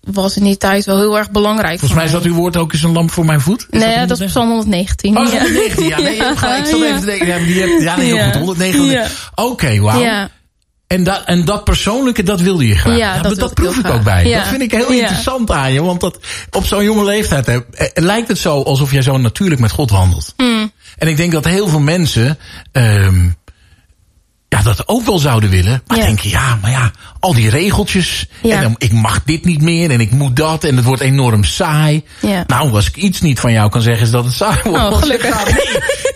[0.00, 1.78] was in die tijd wel heel erg belangrijk.
[1.78, 3.66] Volgens mij dat uw woord ook eens een lamp voor mijn voet.
[3.70, 5.16] Is Nee, dat dat is Psalm 119.
[5.16, 5.98] Oh, 119, ja.
[5.98, 6.16] Nee.
[6.16, 6.64] Ik zat Ja.
[6.64, 7.26] even denken.
[7.26, 8.34] Ja, die heb, ja, nee, heel goed.
[8.34, 8.84] 119.
[8.84, 9.06] Ja.
[9.34, 10.28] Oké, wauw.
[10.86, 12.96] En, dat, en dat persoonlijke, dat wilde je graag.
[12.96, 14.26] Ja, dat dat, ik proef ik ook bij.
[14.26, 14.38] Ja.
[14.38, 15.82] Dat vind ik heel interessant aan je.
[15.82, 16.18] Want dat,
[16.50, 19.90] op zo'n jonge leeftijd hè, eh, lijkt het zo alsof jij zo natuurlijk met God
[19.90, 20.34] wandelt.
[20.36, 20.72] Hmm.
[20.98, 22.38] En ik denk dat heel veel mensen
[22.72, 23.28] ehm
[24.56, 25.82] ja, dat ook wel zouden willen.
[25.86, 26.04] Maar Ja.
[26.04, 26.90] denken, ja, maar ja,
[27.20, 28.26] al die regeltjes.
[28.42, 28.56] Ja.
[28.56, 30.64] En dan, ik mag dit niet meer en ik moet dat.
[30.64, 32.04] En het wordt enorm saai.
[32.20, 32.44] Ja.
[32.46, 34.78] Nou, als ik iets niet van jou kan zeggen, is dat het saai wordt.
[34.84, 35.40] Oh, gelukkig.
[35.48, 35.54] ik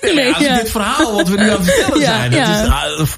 [0.02, 2.30] nee, nee, Nee, als ik dit verhaal wat we nu aan het vertellen zijn.
[2.30, 2.66] Dat is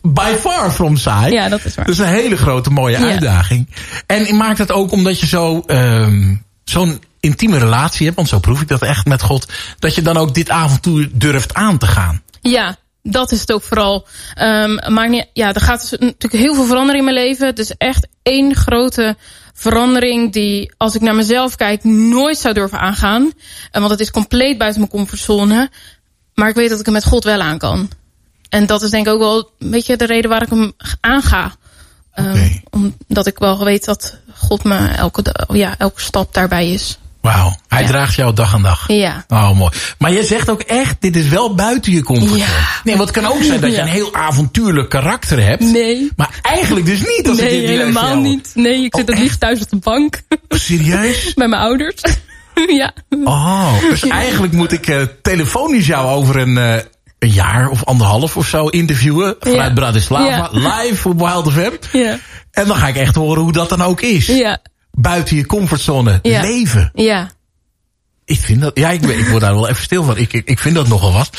[0.03, 1.33] uh, by far from saai.
[1.33, 1.85] ja, dat is waar.
[1.85, 3.69] Dat is een hele grote mooie uitdaging.
[4.07, 8.61] En maakt het ook omdat je zo ehm zo'n intieme relatie hebt, want zo proef
[8.61, 12.23] ik dat echt met God, dat je dan ook dit avontuur durft aan te gaan.
[12.41, 14.07] Ja, dat is het ook vooral.
[14.43, 17.47] Um, maar ja, er gaat dus natuurlijk heel veel veranderen in mijn leven.
[17.47, 19.17] Het is echt één grote
[19.55, 23.33] verandering die, als ik naar mezelf kijk, nooit zou durven aangaan.
[23.71, 25.71] En want het is compleet buiten mijn comfortzone.
[26.35, 27.91] Maar ik weet dat ik hem met God wel aan kan.
[28.49, 31.55] En dat is denk ik ook wel een beetje de reden waar ik hem aanga.
[32.15, 32.63] Um.
[33.09, 36.99] Omdat ik wel weet dat God me elke, ja, elke stap daarbij is.
[37.21, 37.57] Wauw.
[37.69, 38.85] Hij draagt jou dag aan dag.
[38.89, 39.25] Ja.
[39.29, 39.71] Oh, mooi.
[39.99, 42.39] Maar je zegt ook echt, dit is wel buiten je comfortzone.
[42.41, 42.81] Ja.
[42.85, 43.83] Nee, wat kan ook zijn dat je Ja.
[43.83, 45.63] een heel avontuurlijk karakter hebt.
[45.63, 46.11] Nee.
[46.17, 47.29] Maar eigenlijk dus niet.
[47.29, 48.51] Als ik Nee, dit nu even helemaal niet.
[48.55, 50.21] Nee, ik zit Oh, het liefst thuis op de bank.
[50.49, 51.33] Serieus?
[51.35, 52.01] Bij mijn ouders.
[52.81, 52.93] ja.
[53.25, 56.75] Oh, dus eigenlijk moet ik eh, telefonisch jou over een, eh,
[57.19, 59.37] een jaar of anderhalf of zo interviewen.
[59.41, 59.73] Vanuit Ja.
[59.75, 61.99] Bratislava, live op Wild FM.
[61.99, 62.19] Ja.
[62.51, 64.27] En dan ga ik echt horen hoe dat dan ook is.
[64.27, 64.59] Ja.
[65.01, 66.41] Buiten je comfortzone Ja.
[66.41, 66.91] leven.
[66.95, 67.31] Ja.
[68.25, 70.17] Ik vind dat, ja, ik, ben- ik word daar wel even stil van.
[70.17, 71.31] Ik, ik, ik vind dat nogal wat.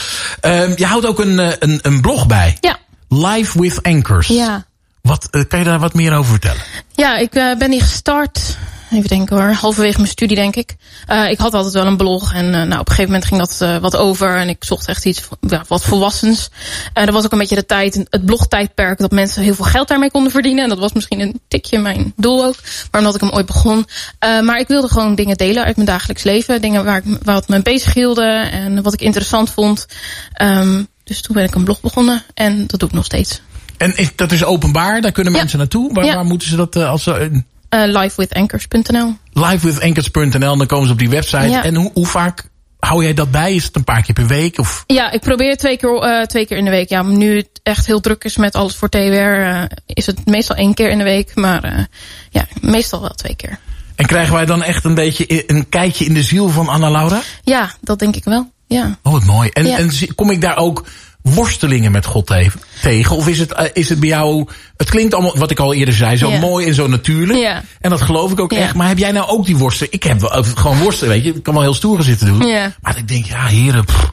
[0.41, 2.57] Ehm, je houdt ook een, eh, een, een blog bij.
[2.62, 2.78] Ja.
[3.09, 4.28] Live with Anchors.
[4.28, 4.66] Ja.
[5.01, 6.62] Wat, eh, kan je daar wat meer over vertellen?
[6.93, 8.57] Ja, ik eh, ben die gestart.
[8.91, 9.51] Even denken hoor.
[9.53, 10.75] Halverwege mijn studie, denk ik.
[11.07, 12.33] Eh, ik had altijd wel een blog.
[12.33, 14.35] En eh, nou, op een gegeven moment ging dat eh, wat over.
[14.37, 16.49] En ik zocht echt iets ja, wat volwassens.
[16.93, 18.97] En dat was ook een beetje de tijd, het blogtijdperk.
[18.99, 20.63] Dat mensen heel veel geld daarmee konden verdienen.
[20.63, 22.55] En dat was misschien een tikje mijn doel ook.
[22.91, 23.85] Maar omdat ik hem ooit begon.
[24.19, 26.61] Maar ik wilde gewoon dingen delen uit mijn dagelijks leven.
[26.61, 28.51] Dingen waar ik, wat me bezig hielden.
[28.51, 29.85] En wat ik interessant vond.
[30.33, 32.23] Ehm, dus toen ben ik een blog begonnen.
[32.33, 33.41] En dat doe ik nog steeds.
[33.77, 35.39] En is, dat is openbaar, daar kunnen Ja.
[35.39, 35.93] mensen naartoe.
[35.93, 36.15] Waar, Ja.
[36.15, 37.41] waar moeten ze dat als ze
[37.78, 41.49] livewithanchors.nl livewithankers.nl, dan komen ze op die website.
[41.49, 41.63] Ja.
[41.63, 42.49] En hoe, hoe vaak
[42.80, 43.53] hou jij dat bij?
[43.53, 44.59] Is het een paar keer per week?
[44.59, 44.84] Of?
[44.88, 46.89] Ja, ik probeer twee keer, eh, twee keer in de week.
[46.89, 50.55] Ja, nu het echt heel druk is met alles voor TWR, eh, is het meestal
[50.55, 51.36] één keer in de week.
[51.36, 51.88] Maar
[52.30, 53.59] ja, meestal wel twee keer.
[53.95, 57.22] En krijgen wij dan echt een beetje een kijkje in de ziel van Anna Laura?
[57.43, 58.51] Ja, dat denk ik wel.
[58.67, 58.97] Ja.
[59.03, 59.49] Oh, wat mooi.
[59.49, 59.78] En, Ja.
[59.78, 60.86] en kom ik daar ook
[61.22, 62.51] worstelingen met God te-
[62.82, 63.15] tegen?
[63.15, 64.47] Of is het, eh, is het bij jou...
[64.78, 66.39] Het klinkt allemaal, wat ik al eerder zei, zo Ja.
[66.39, 67.39] mooi en zo natuurlijk.
[67.39, 67.63] Ja.
[67.82, 68.57] En dat geloof ik ook Ja.
[68.57, 68.74] echt.
[68.76, 69.93] Maar heb jij nou ook die worstelen?
[69.93, 71.34] Ik heb wel ook gewoon worstelen, weet je.
[71.34, 72.38] Ik kan wel heel stoer zitten doen.
[72.82, 73.86] Maar ik denk, ja heren...
[73.86, 74.11] pff.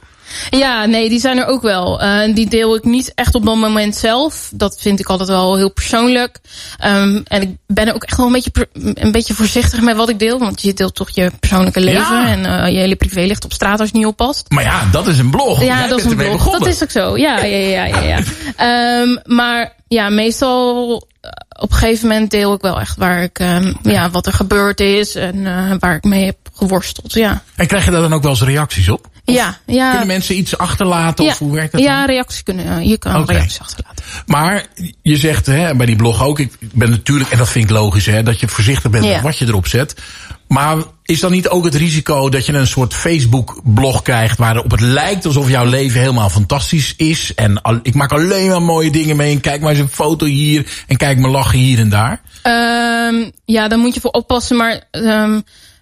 [0.49, 2.01] Ja, nee, die zijn er ook wel.
[2.01, 4.51] En die deel ik niet echt op dat moment zelf.
[4.53, 6.39] Dat vind ik altijd wel heel persoonlijk.
[6.77, 8.51] Ehm, en ik ben ook echt wel een beetje,
[8.93, 10.39] een beetje voorzichtig met wat ik deel.
[10.39, 12.15] Want je deelt toch je persoonlijke leven.
[12.15, 12.27] Ja.
[12.27, 14.45] En eh, je hele privé ligt op straat als je niet oppast.
[14.49, 15.59] Maar ja, dat is een blog.
[15.59, 16.31] Ja, Jij dat is een blog.
[16.31, 16.59] begonnen.
[16.59, 17.17] Dat is ook zo.
[17.17, 18.01] Ja, ja, ja, ja.
[18.01, 18.19] ja.
[18.55, 21.29] Ehm, maar ja, meestal eh,
[21.61, 24.79] op een gegeven moment deel ik wel echt waar ik, ehm, ja, wat er gebeurd
[24.79, 27.13] is en waar ik mee heb geworsteld.
[27.13, 29.07] Ja, En krijg je daar dan ook wel eens reacties op?
[29.23, 29.89] ja, ja.
[29.89, 31.25] Kunnen mensen iets achterlaten?
[31.25, 32.05] ja, Of hoe werkt dat ja, dan?
[32.05, 32.65] reacties kunnen.
[32.77, 33.31] eh, Je kan Oké.
[33.33, 34.05] reacties achterlaten.
[34.25, 34.65] Maar
[35.01, 38.05] je zegt hè, bij die blog ook, ik ben natuurlijk, en dat vind ik logisch,
[38.05, 39.11] hè, dat je voorzichtig bent Ja.
[39.13, 39.93] met wat je erop zet.
[40.47, 44.79] Maar is dan niet ook het risico dat je een soort Facebook-blog krijgt waarop het
[44.81, 47.33] lijkt alsof jouw leven helemaal fantastisch is?
[47.35, 50.25] En al- ik maak alleen maar mooie dingen mee en kijk maar eens een foto
[50.25, 52.21] hier en kijk me lachen hier en daar.
[52.41, 54.57] Ehm, ja, daar moet je voor oppassen.
[54.57, 55.39] Maar ehm,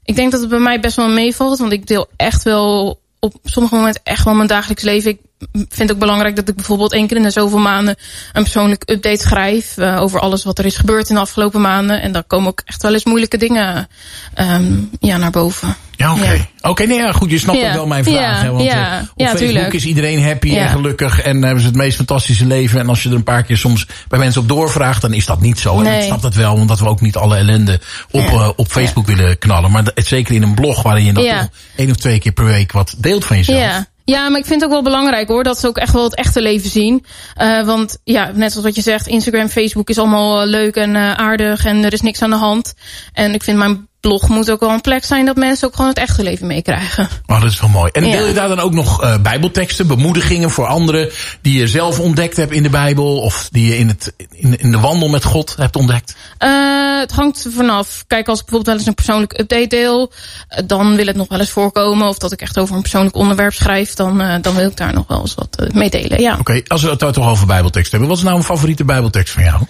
[0.08, 1.60] ik denk dat het bij mij best wel meevalt.
[1.60, 5.12] Want ik deel echt wel op sommige momenten echt wel mijn dagelijks leven.
[5.12, 5.20] Ik
[5.52, 7.96] vind het ook belangrijk dat ik bijvoorbeeld één keer in de zoveel maanden
[8.34, 9.78] een persoonlijk update schrijf.
[9.78, 12.02] eh, over alles wat er is gebeurd in de afgelopen maanden.
[12.02, 13.88] En daar komen ook echt wel eens moeilijke dingen
[14.34, 15.76] ehm, ja, naar boven.
[15.98, 16.48] Ja, oké.
[16.62, 18.16] Oké, nee, ja, goed, je snapt ook wel mijn vraag.
[18.16, 18.98] Ja, hè, want ja.
[18.98, 19.74] eh, op Facebook tuurlijk.
[19.74, 22.80] is iedereen happy en gelukkig en hebben ze het meest fantastische leven.
[22.80, 25.42] En als je er een paar keer soms bij mensen op doorvraagt, dan is dat
[25.42, 25.80] niet zo.
[25.82, 27.80] En ik snap dat wel, omdat we ook niet alle ellende
[28.12, 29.72] op, eh, op Facebook willen knallen.
[29.72, 32.72] Maar het, zeker in een blog waarin je dat één of twee keer per week
[32.72, 33.60] wat deelt van jezelf.
[33.60, 33.88] Ja.
[34.10, 36.16] Ja, maar ik vind het ook wel belangrijk hoor, dat ze ook echt wel het
[36.16, 37.06] echte leven zien.
[37.34, 40.96] Eh, want ja, net zoals wat je zegt, Instagram, Facebook is allemaal eh, leuk en
[40.96, 42.74] eh, aardig en er is niks aan de hand.
[43.14, 45.90] En ik vind mijn blog moet ook wel een plek zijn dat mensen ook gewoon
[45.90, 47.08] het echte leven meekrijgen.
[47.26, 47.92] Oh, dat is wel mooi.
[47.92, 48.12] En Ja.
[48.12, 51.10] deel je daar dan ook nog eh, bijbelteksten, bemoedigingen voor anderen
[51.42, 54.72] die je zelf ontdekt hebt in de Bijbel of die je in, het, in, in
[54.72, 56.16] de wandel met God hebt ontdekt?
[56.38, 58.04] Eh, het hangt er vanaf.
[58.08, 60.12] Kijk, als ik bijvoorbeeld wel eens een persoonlijk update deel,
[60.48, 62.08] eh, dan wil het nog wel eens voorkomen.
[62.08, 65.08] Of dat ik echt over een persoonlijk onderwerp schrijf, dan, dan wil ik daar nog
[65.08, 66.22] wel eens wat eh, mee delen.
[66.22, 66.38] Ja.
[66.40, 68.10] Oké, als we het daar toch over bijbelteksten hebben.
[68.10, 69.62] Wat is nou een favoriete bijbeltekst van jou?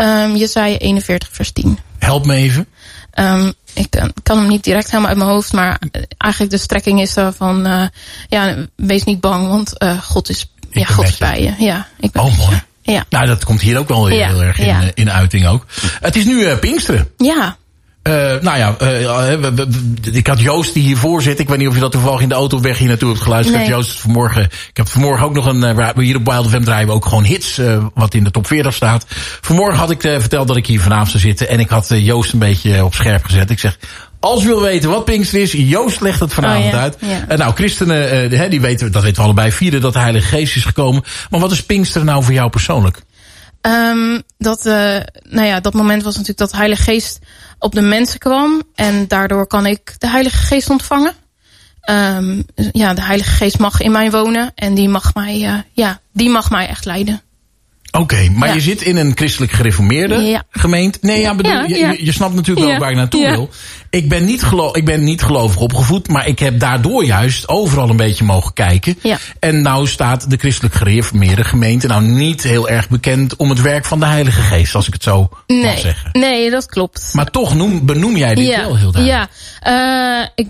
[0.00, 1.78] Um, Jesaja 41 vers 10.
[1.98, 2.66] Help me even.
[3.18, 6.58] Um, ik kan, kan hem niet direct helemaal uit mijn hoofd, maar eh, eigenlijk de
[6.58, 7.86] strekking is er van, uh,
[8.28, 11.64] ja, wees niet bang, want uh, God is, ja, God is bij je.
[11.64, 12.62] Ja, ik ben Oh, mooi.
[12.82, 13.04] Ja.
[13.10, 14.82] Nou, dat komt hier ook wel heel, Ja, erg in, ja.
[14.82, 15.66] eh, in uiting ook.
[16.00, 17.10] Het is nu Pinksteren.
[17.16, 17.56] Ja.
[18.06, 19.66] Uh, nou ja, uh, we,
[20.12, 21.38] ik had Joost die hiervoor zit.
[21.38, 23.22] Ik weet niet of je dat toevallig in de auto op weg hier naartoe hebt
[23.22, 23.58] geluisterd.
[23.58, 23.68] Nee.
[23.68, 24.42] Joost vanmorgen.
[24.42, 25.78] Ik heb vanmorgen ook nog een.
[25.78, 27.60] Uh, hier op Wild FM draaien we ook gewoon hits.
[27.94, 29.04] Wat in de top 40 staat.
[29.40, 31.48] Vanmorgen had ik verteld dat ik hier vanavond zou zitten.
[31.48, 33.50] En ik had Joost een beetje op scherp gezet.
[33.50, 33.78] Ik zeg.
[34.20, 36.78] Als je wil weten wat Pinkster is, Joost legt het vanavond oh, ja.
[36.78, 36.96] uit.
[37.00, 37.24] Ja.
[37.28, 40.64] Uh, nou, christenen, die weten, dat weten we allebei, vieren dat de Heilige Geest is
[40.64, 41.02] gekomen.
[41.30, 43.02] Maar wat is Pinkster nou voor jou persoonlijk?
[43.66, 44.72] Um, dat, uh,
[45.22, 47.18] nou ja, dat moment was natuurlijk dat de Heilige Geest
[47.58, 48.62] op de mensen kwam.
[48.74, 51.12] En daardoor kan ik de Heilige Geest ontvangen.
[51.90, 54.52] Um, ja, de Heilige Geest mag in mij wonen.
[54.54, 57.20] En die mag mij, uh, ja, die mag mij echt leiden.
[57.98, 60.42] Oké, maar je zit in een christelijk gereformeerde Ja.
[60.50, 60.98] gemeente.
[61.00, 63.48] Nee, ja, bedoel, Ja, je, je, snapt natuurlijk wel waar ik naartoe wil.
[63.90, 67.90] Ik ben, niet gelo ik ben niet gelovig opgevoed, maar ik heb daardoor juist overal
[67.90, 68.98] een beetje mogen kijken.
[69.02, 69.18] Ja.
[69.38, 73.84] En nou staat de christelijk gereformeerde gemeente nou niet heel erg bekend om het werk
[73.84, 76.10] van de Heilige Geest, als ik het zo mag Nee, zeggen.
[76.12, 77.10] nee, dat klopt.
[77.12, 79.28] Maar toch noem, benoem jij dit wel heel duidelijk.
[79.64, 80.46] Ja, uh, ik,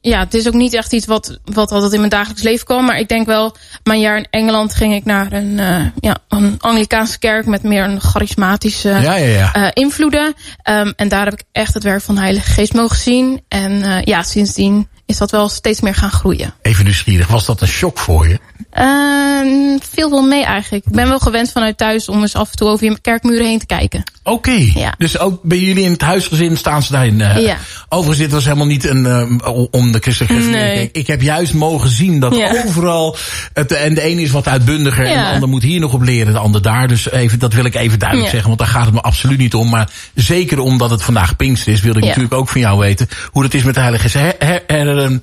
[0.00, 2.84] ja, het is ook niet echt iets wat, wat altijd in mijn dagelijks leven kwam.
[2.84, 6.54] Maar ik denk wel, mijn jaar in Engeland ging ik naar een, uh, ja, een
[6.58, 9.56] Anglikaanse kerk met meer een charismatische Ja.
[9.56, 10.34] Uh, invloeden.
[10.70, 13.42] Um, en daar heb ik echt het werk van de Heilige Geest mogen zien.
[13.48, 16.54] En uh, ja, sindsdien is dat wel steeds meer gaan groeien.
[16.62, 18.38] Even nieuwsgierig, was dat een shock voor je?
[18.78, 20.86] Uh, veel wel mee eigenlijk.
[20.86, 23.58] Ik ben wel gewend vanuit thuis om eens af en toe over je kerkmuren heen
[23.58, 24.02] te kijken.
[24.22, 24.72] Oké, okay.
[24.74, 24.94] ja.
[24.98, 27.18] dus ook bij jullie in het huisgezin staan ze daarin.
[27.18, 27.56] Uh, ja.
[27.88, 30.88] Overigens, dit was helemaal niet een, uh, om de christelijke nee.
[30.92, 32.50] Ik heb juist mogen zien dat ja.
[32.64, 33.16] overal,
[33.52, 36.32] het, en de ene is wat uitbundiger en de ander moet hier nog op leren,
[36.32, 36.88] de ander daar.
[36.88, 39.54] Dus even, dat wil ik even duidelijk zeggen, want daar gaat het me absoluut niet
[39.54, 39.68] om.
[39.68, 43.42] Maar zeker omdat het vandaag Pinkster is, wilde ik natuurlijk ook van jou weten hoe
[43.42, 44.62] het is met de Heilige her,
[44.98, 45.18] her,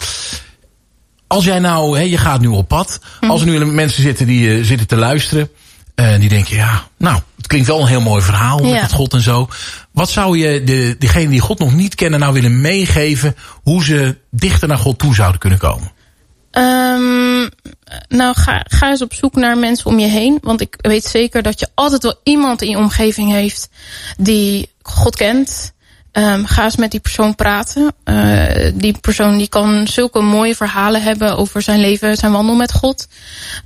[1.28, 3.00] als jij nou, je gaat nu op pad.
[3.20, 3.32] Mhm.
[3.32, 5.50] Als er nu mensen zitten die uh, zitten te luisteren.
[5.96, 8.88] En die denken, ja, nou, het klinkt wel een heel mooi verhaal met ja.
[8.88, 9.48] God en zo.
[9.92, 13.36] Wat zou je de, diegenen die God nog niet kennen nou willen meegeven...
[13.64, 15.92] hoe ze dichter naar God toe zouden kunnen komen?
[16.52, 17.50] Um,
[18.08, 20.38] nou, ga, ga eens op zoek naar mensen om je heen.
[20.42, 23.70] Want ik weet zeker dat je altijd wel iemand in je omgeving heeft...
[24.18, 25.74] die God kent...
[26.18, 27.94] Um, ga eens met die persoon praten.
[28.06, 32.74] Uh, die persoon die kan zulke mooie verhalen hebben over zijn leven, zijn wandel met
[32.74, 33.08] God.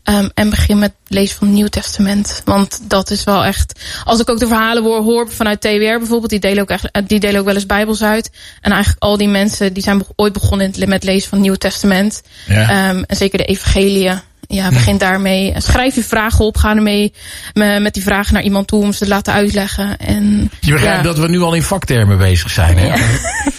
[0.04, 2.42] Um, en begin met het lezen van het Nieuw Testament.
[2.46, 3.80] Want dat is wel echt.
[4.04, 7.20] Als ik ook de verhalen hoor, hoor vanuit TWR bijvoorbeeld, die delen, ook echt, die
[7.20, 8.30] delen ook wel eens Bijbels uit.
[8.62, 12.22] En eigenlijk al die mensen die zijn ooit begonnen met lezen van het Nieuw Testament.
[12.48, 12.90] Ja.
[12.90, 14.28] Um, en zeker de Evangelie.
[14.52, 15.54] Ja, begin daarmee.
[15.58, 16.58] Schrijf je vragen op.
[16.58, 17.14] Ga ermee
[17.54, 19.98] met die vragen naar iemand toe om ze te laten uitleggen.
[19.98, 21.04] En, je begrijpt ja.
[21.04, 22.78] dat we nu al in vaktermen bezig zijn.
[22.78, 22.86] Hè?
[22.86, 22.96] Ja.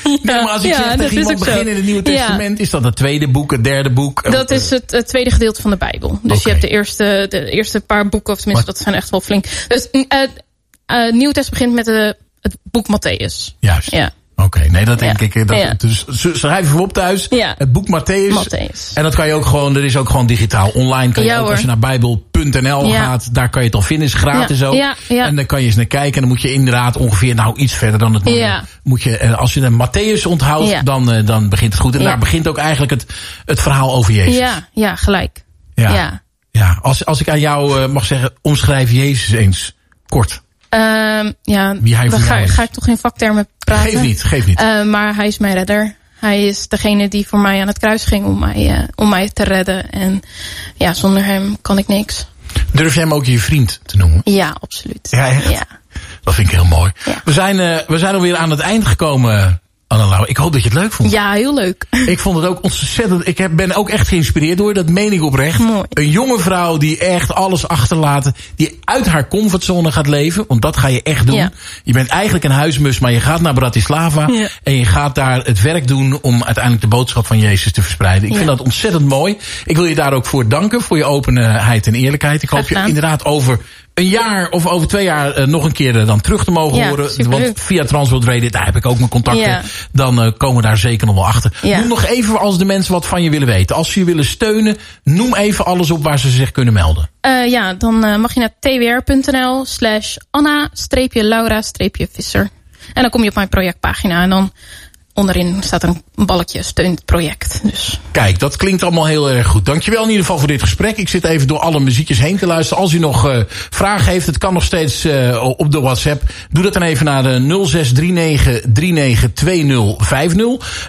[0.05, 2.85] nee, maar als ik ja, zeg tegen iemand begin in het Nieuwe Testament, is dat
[2.85, 4.33] het tweede boek, het derde boek?
[4.33, 6.09] Dat is het, het tweede gedeelte van de Bijbel.
[6.23, 6.41] Dus okay.
[6.43, 9.45] je hebt de eerste, de eerste paar boeken, of tenminste, dat zijn echt wel flink.
[9.69, 13.57] Dus uh, uh, Nieuw Testament begint met de, het boek Matthäus.
[13.59, 13.91] Juist.
[13.91, 14.13] Ja.
[14.45, 15.27] Oké, okay, nee, dat denk ja.
[15.27, 15.49] ik.
[15.49, 15.75] Dat, ja.
[15.79, 17.27] Dus schrijf even op thuis.
[17.31, 17.55] Ja.
[17.59, 18.33] Het boek Matthäus.
[18.33, 18.93] Matthäus.
[18.95, 21.13] En dat kan je ook gewoon, er is ook gewoon digitaal online.
[21.13, 24.07] Kan je ook, als je naar bijbel.nl gaat, daar kan je het al vinden.
[24.07, 24.75] Is gratis ook.
[25.09, 26.15] En dan kan je eens naar kijken.
[26.15, 28.65] En dan moet je inderdaad ongeveer, nou iets verder dan het ja.
[28.83, 31.97] moet je, als je de Matthäus onthoudt, dan, dan begint het goed.
[31.97, 33.07] En daar begint ook eigenlijk het,
[33.45, 34.39] het verhaal over Jezus.
[34.39, 35.45] Ja, ja gelijk.
[35.75, 36.23] Ja.
[36.51, 36.79] ja.
[36.83, 39.77] Als, als ik aan jou mag zeggen, omschrijf Jezus eens
[40.07, 40.43] kort.
[40.75, 43.91] Um, ja, Wie hij dan ga, ga, ik toch in vaktermen praten.
[43.91, 44.61] Geef niet, geef niet.
[44.61, 45.95] Uh, maar hij is mijn redder.
[46.19, 49.31] Hij is degene die voor mij aan het kruis ging om mij, uh, om mij
[49.31, 49.91] te redden.
[49.91, 50.21] En
[50.75, 52.27] ja, zonder hem kan ik niks.
[52.73, 54.21] Durf jij hem ook je vriend te noemen?
[54.25, 55.09] Ja, absoluut.
[55.11, 55.51] Ja, echt?
[55.51, 55.67] Ja.
[56.23, 56.93] Dat vind ik heel mooi.
[57.05, 57.21] Ja.
[57.25, 59.60] We, zijn, uh, we zijn alweer aan het eind gekomen,
[59.91, 60.25] Annelau.
[60.27, 61.11] Ik hoop dat je het leuk vond.
[61.11, 61.85] Ja, heel leuk.
[62.07, 63.27] Ik vond het ook ontzettend...
[63.27, 65.59] Ik heb, ben ook echt geïnspireerd door dat meen ik oprecht.
[65.59, 65.85] Mooi.
[65.89, 68.31] Een jonge vrouw die echt alles achterlaat.
[68.57, 70.45] Die uit haar comfortzone gaat leven.
[70.49, 71.37] Want dat ga je echt doen.
[71.37, 71.51] Ja.
[71.85, 74.27] Je bent eigenlijk een huismus, maar je gaat naar Bratislava.
[74.33, 74.49] Ja.
[74.63, 78.25] En je gaat daar het werk doen om uiteindelijk de boodschap van Jezus te verspreiden.
[78.25, 78.37] Ik Ja.
[78.37, 79.37] vind dat ontzettend mooi.
[79.65, 80.81] Ik wil je daar ook voor danken.
[80.83, 82.43] Voor je openheid en eerlijkheid.
[82.43, 83.61] Ik hoop je inderdaad over
[83.95, 86.79] een jaar of over twee jaar uh, nog een keer uh, dan terug te mogen
[86.79, 87.31] Ja, horen.
[87.31, 89.49] Want via Transworld Radio, daar heb ik ook mijn contacten.
[89.49, 89.63] Ja.
[89.93, 91.59] Dan uh, komen we daar zeker nog wel achter.
[91.63, 91.79] Ja.
[91.79, 93.77] Noem nog even als de mensen wat van je willen weten.
[93.77, 97.11] Als ze je willen steunen, noem even alles op waar ze zich kunnen melden.
[97.49, 102.51] Ja, dan mag je naar twr.nl slash Anna-Laura-Visser.
[102.93, 104.53] En dan kom je op mijn projectpagina en dan
[105.21, 107.61] onderin staat een balkje steunt het project.
[107.63, 108.01] Dus.
[108.11, 109.67] Kijk, dat klinkt allemaal heel erg goed.
[109.67, 110.97] Dankjewel in ieder geval voor dit gesprek.
[110.97, 112.83] Ik zit even door alle muziekjes heen te luisteren.
[112.83, 113.39] Als u nog uh,
[113.71, 116.23] vragen heeft, het kan nog steeds uh, op de WhatsApp.
[116.51, 117.43] Doe dat dan even naar de 0639392050.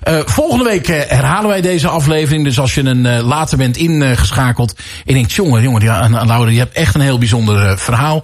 [0.07, 2.43] Uh, volgende week herhalen wij deze aflevering.
[2.43, 4.75] Dus als je een later bent ingeschakeld
[5.05, 8.21] en denkt, jongen, jongen, die, uh, Laura, je hebt echt een heel bijzonder verhaal.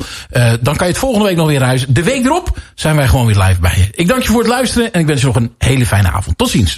[0.62, 1.94] Dan kan je het volgende week nog weer ruizen.
[1.94, 3.88] De week erop zijn wij gewoon weer live bij je.
[3.92, 6.38] Ik dank je voor het luisteren en ik wens je nog een hele fijne avond.
[6.38, 6.76] Tot ziens.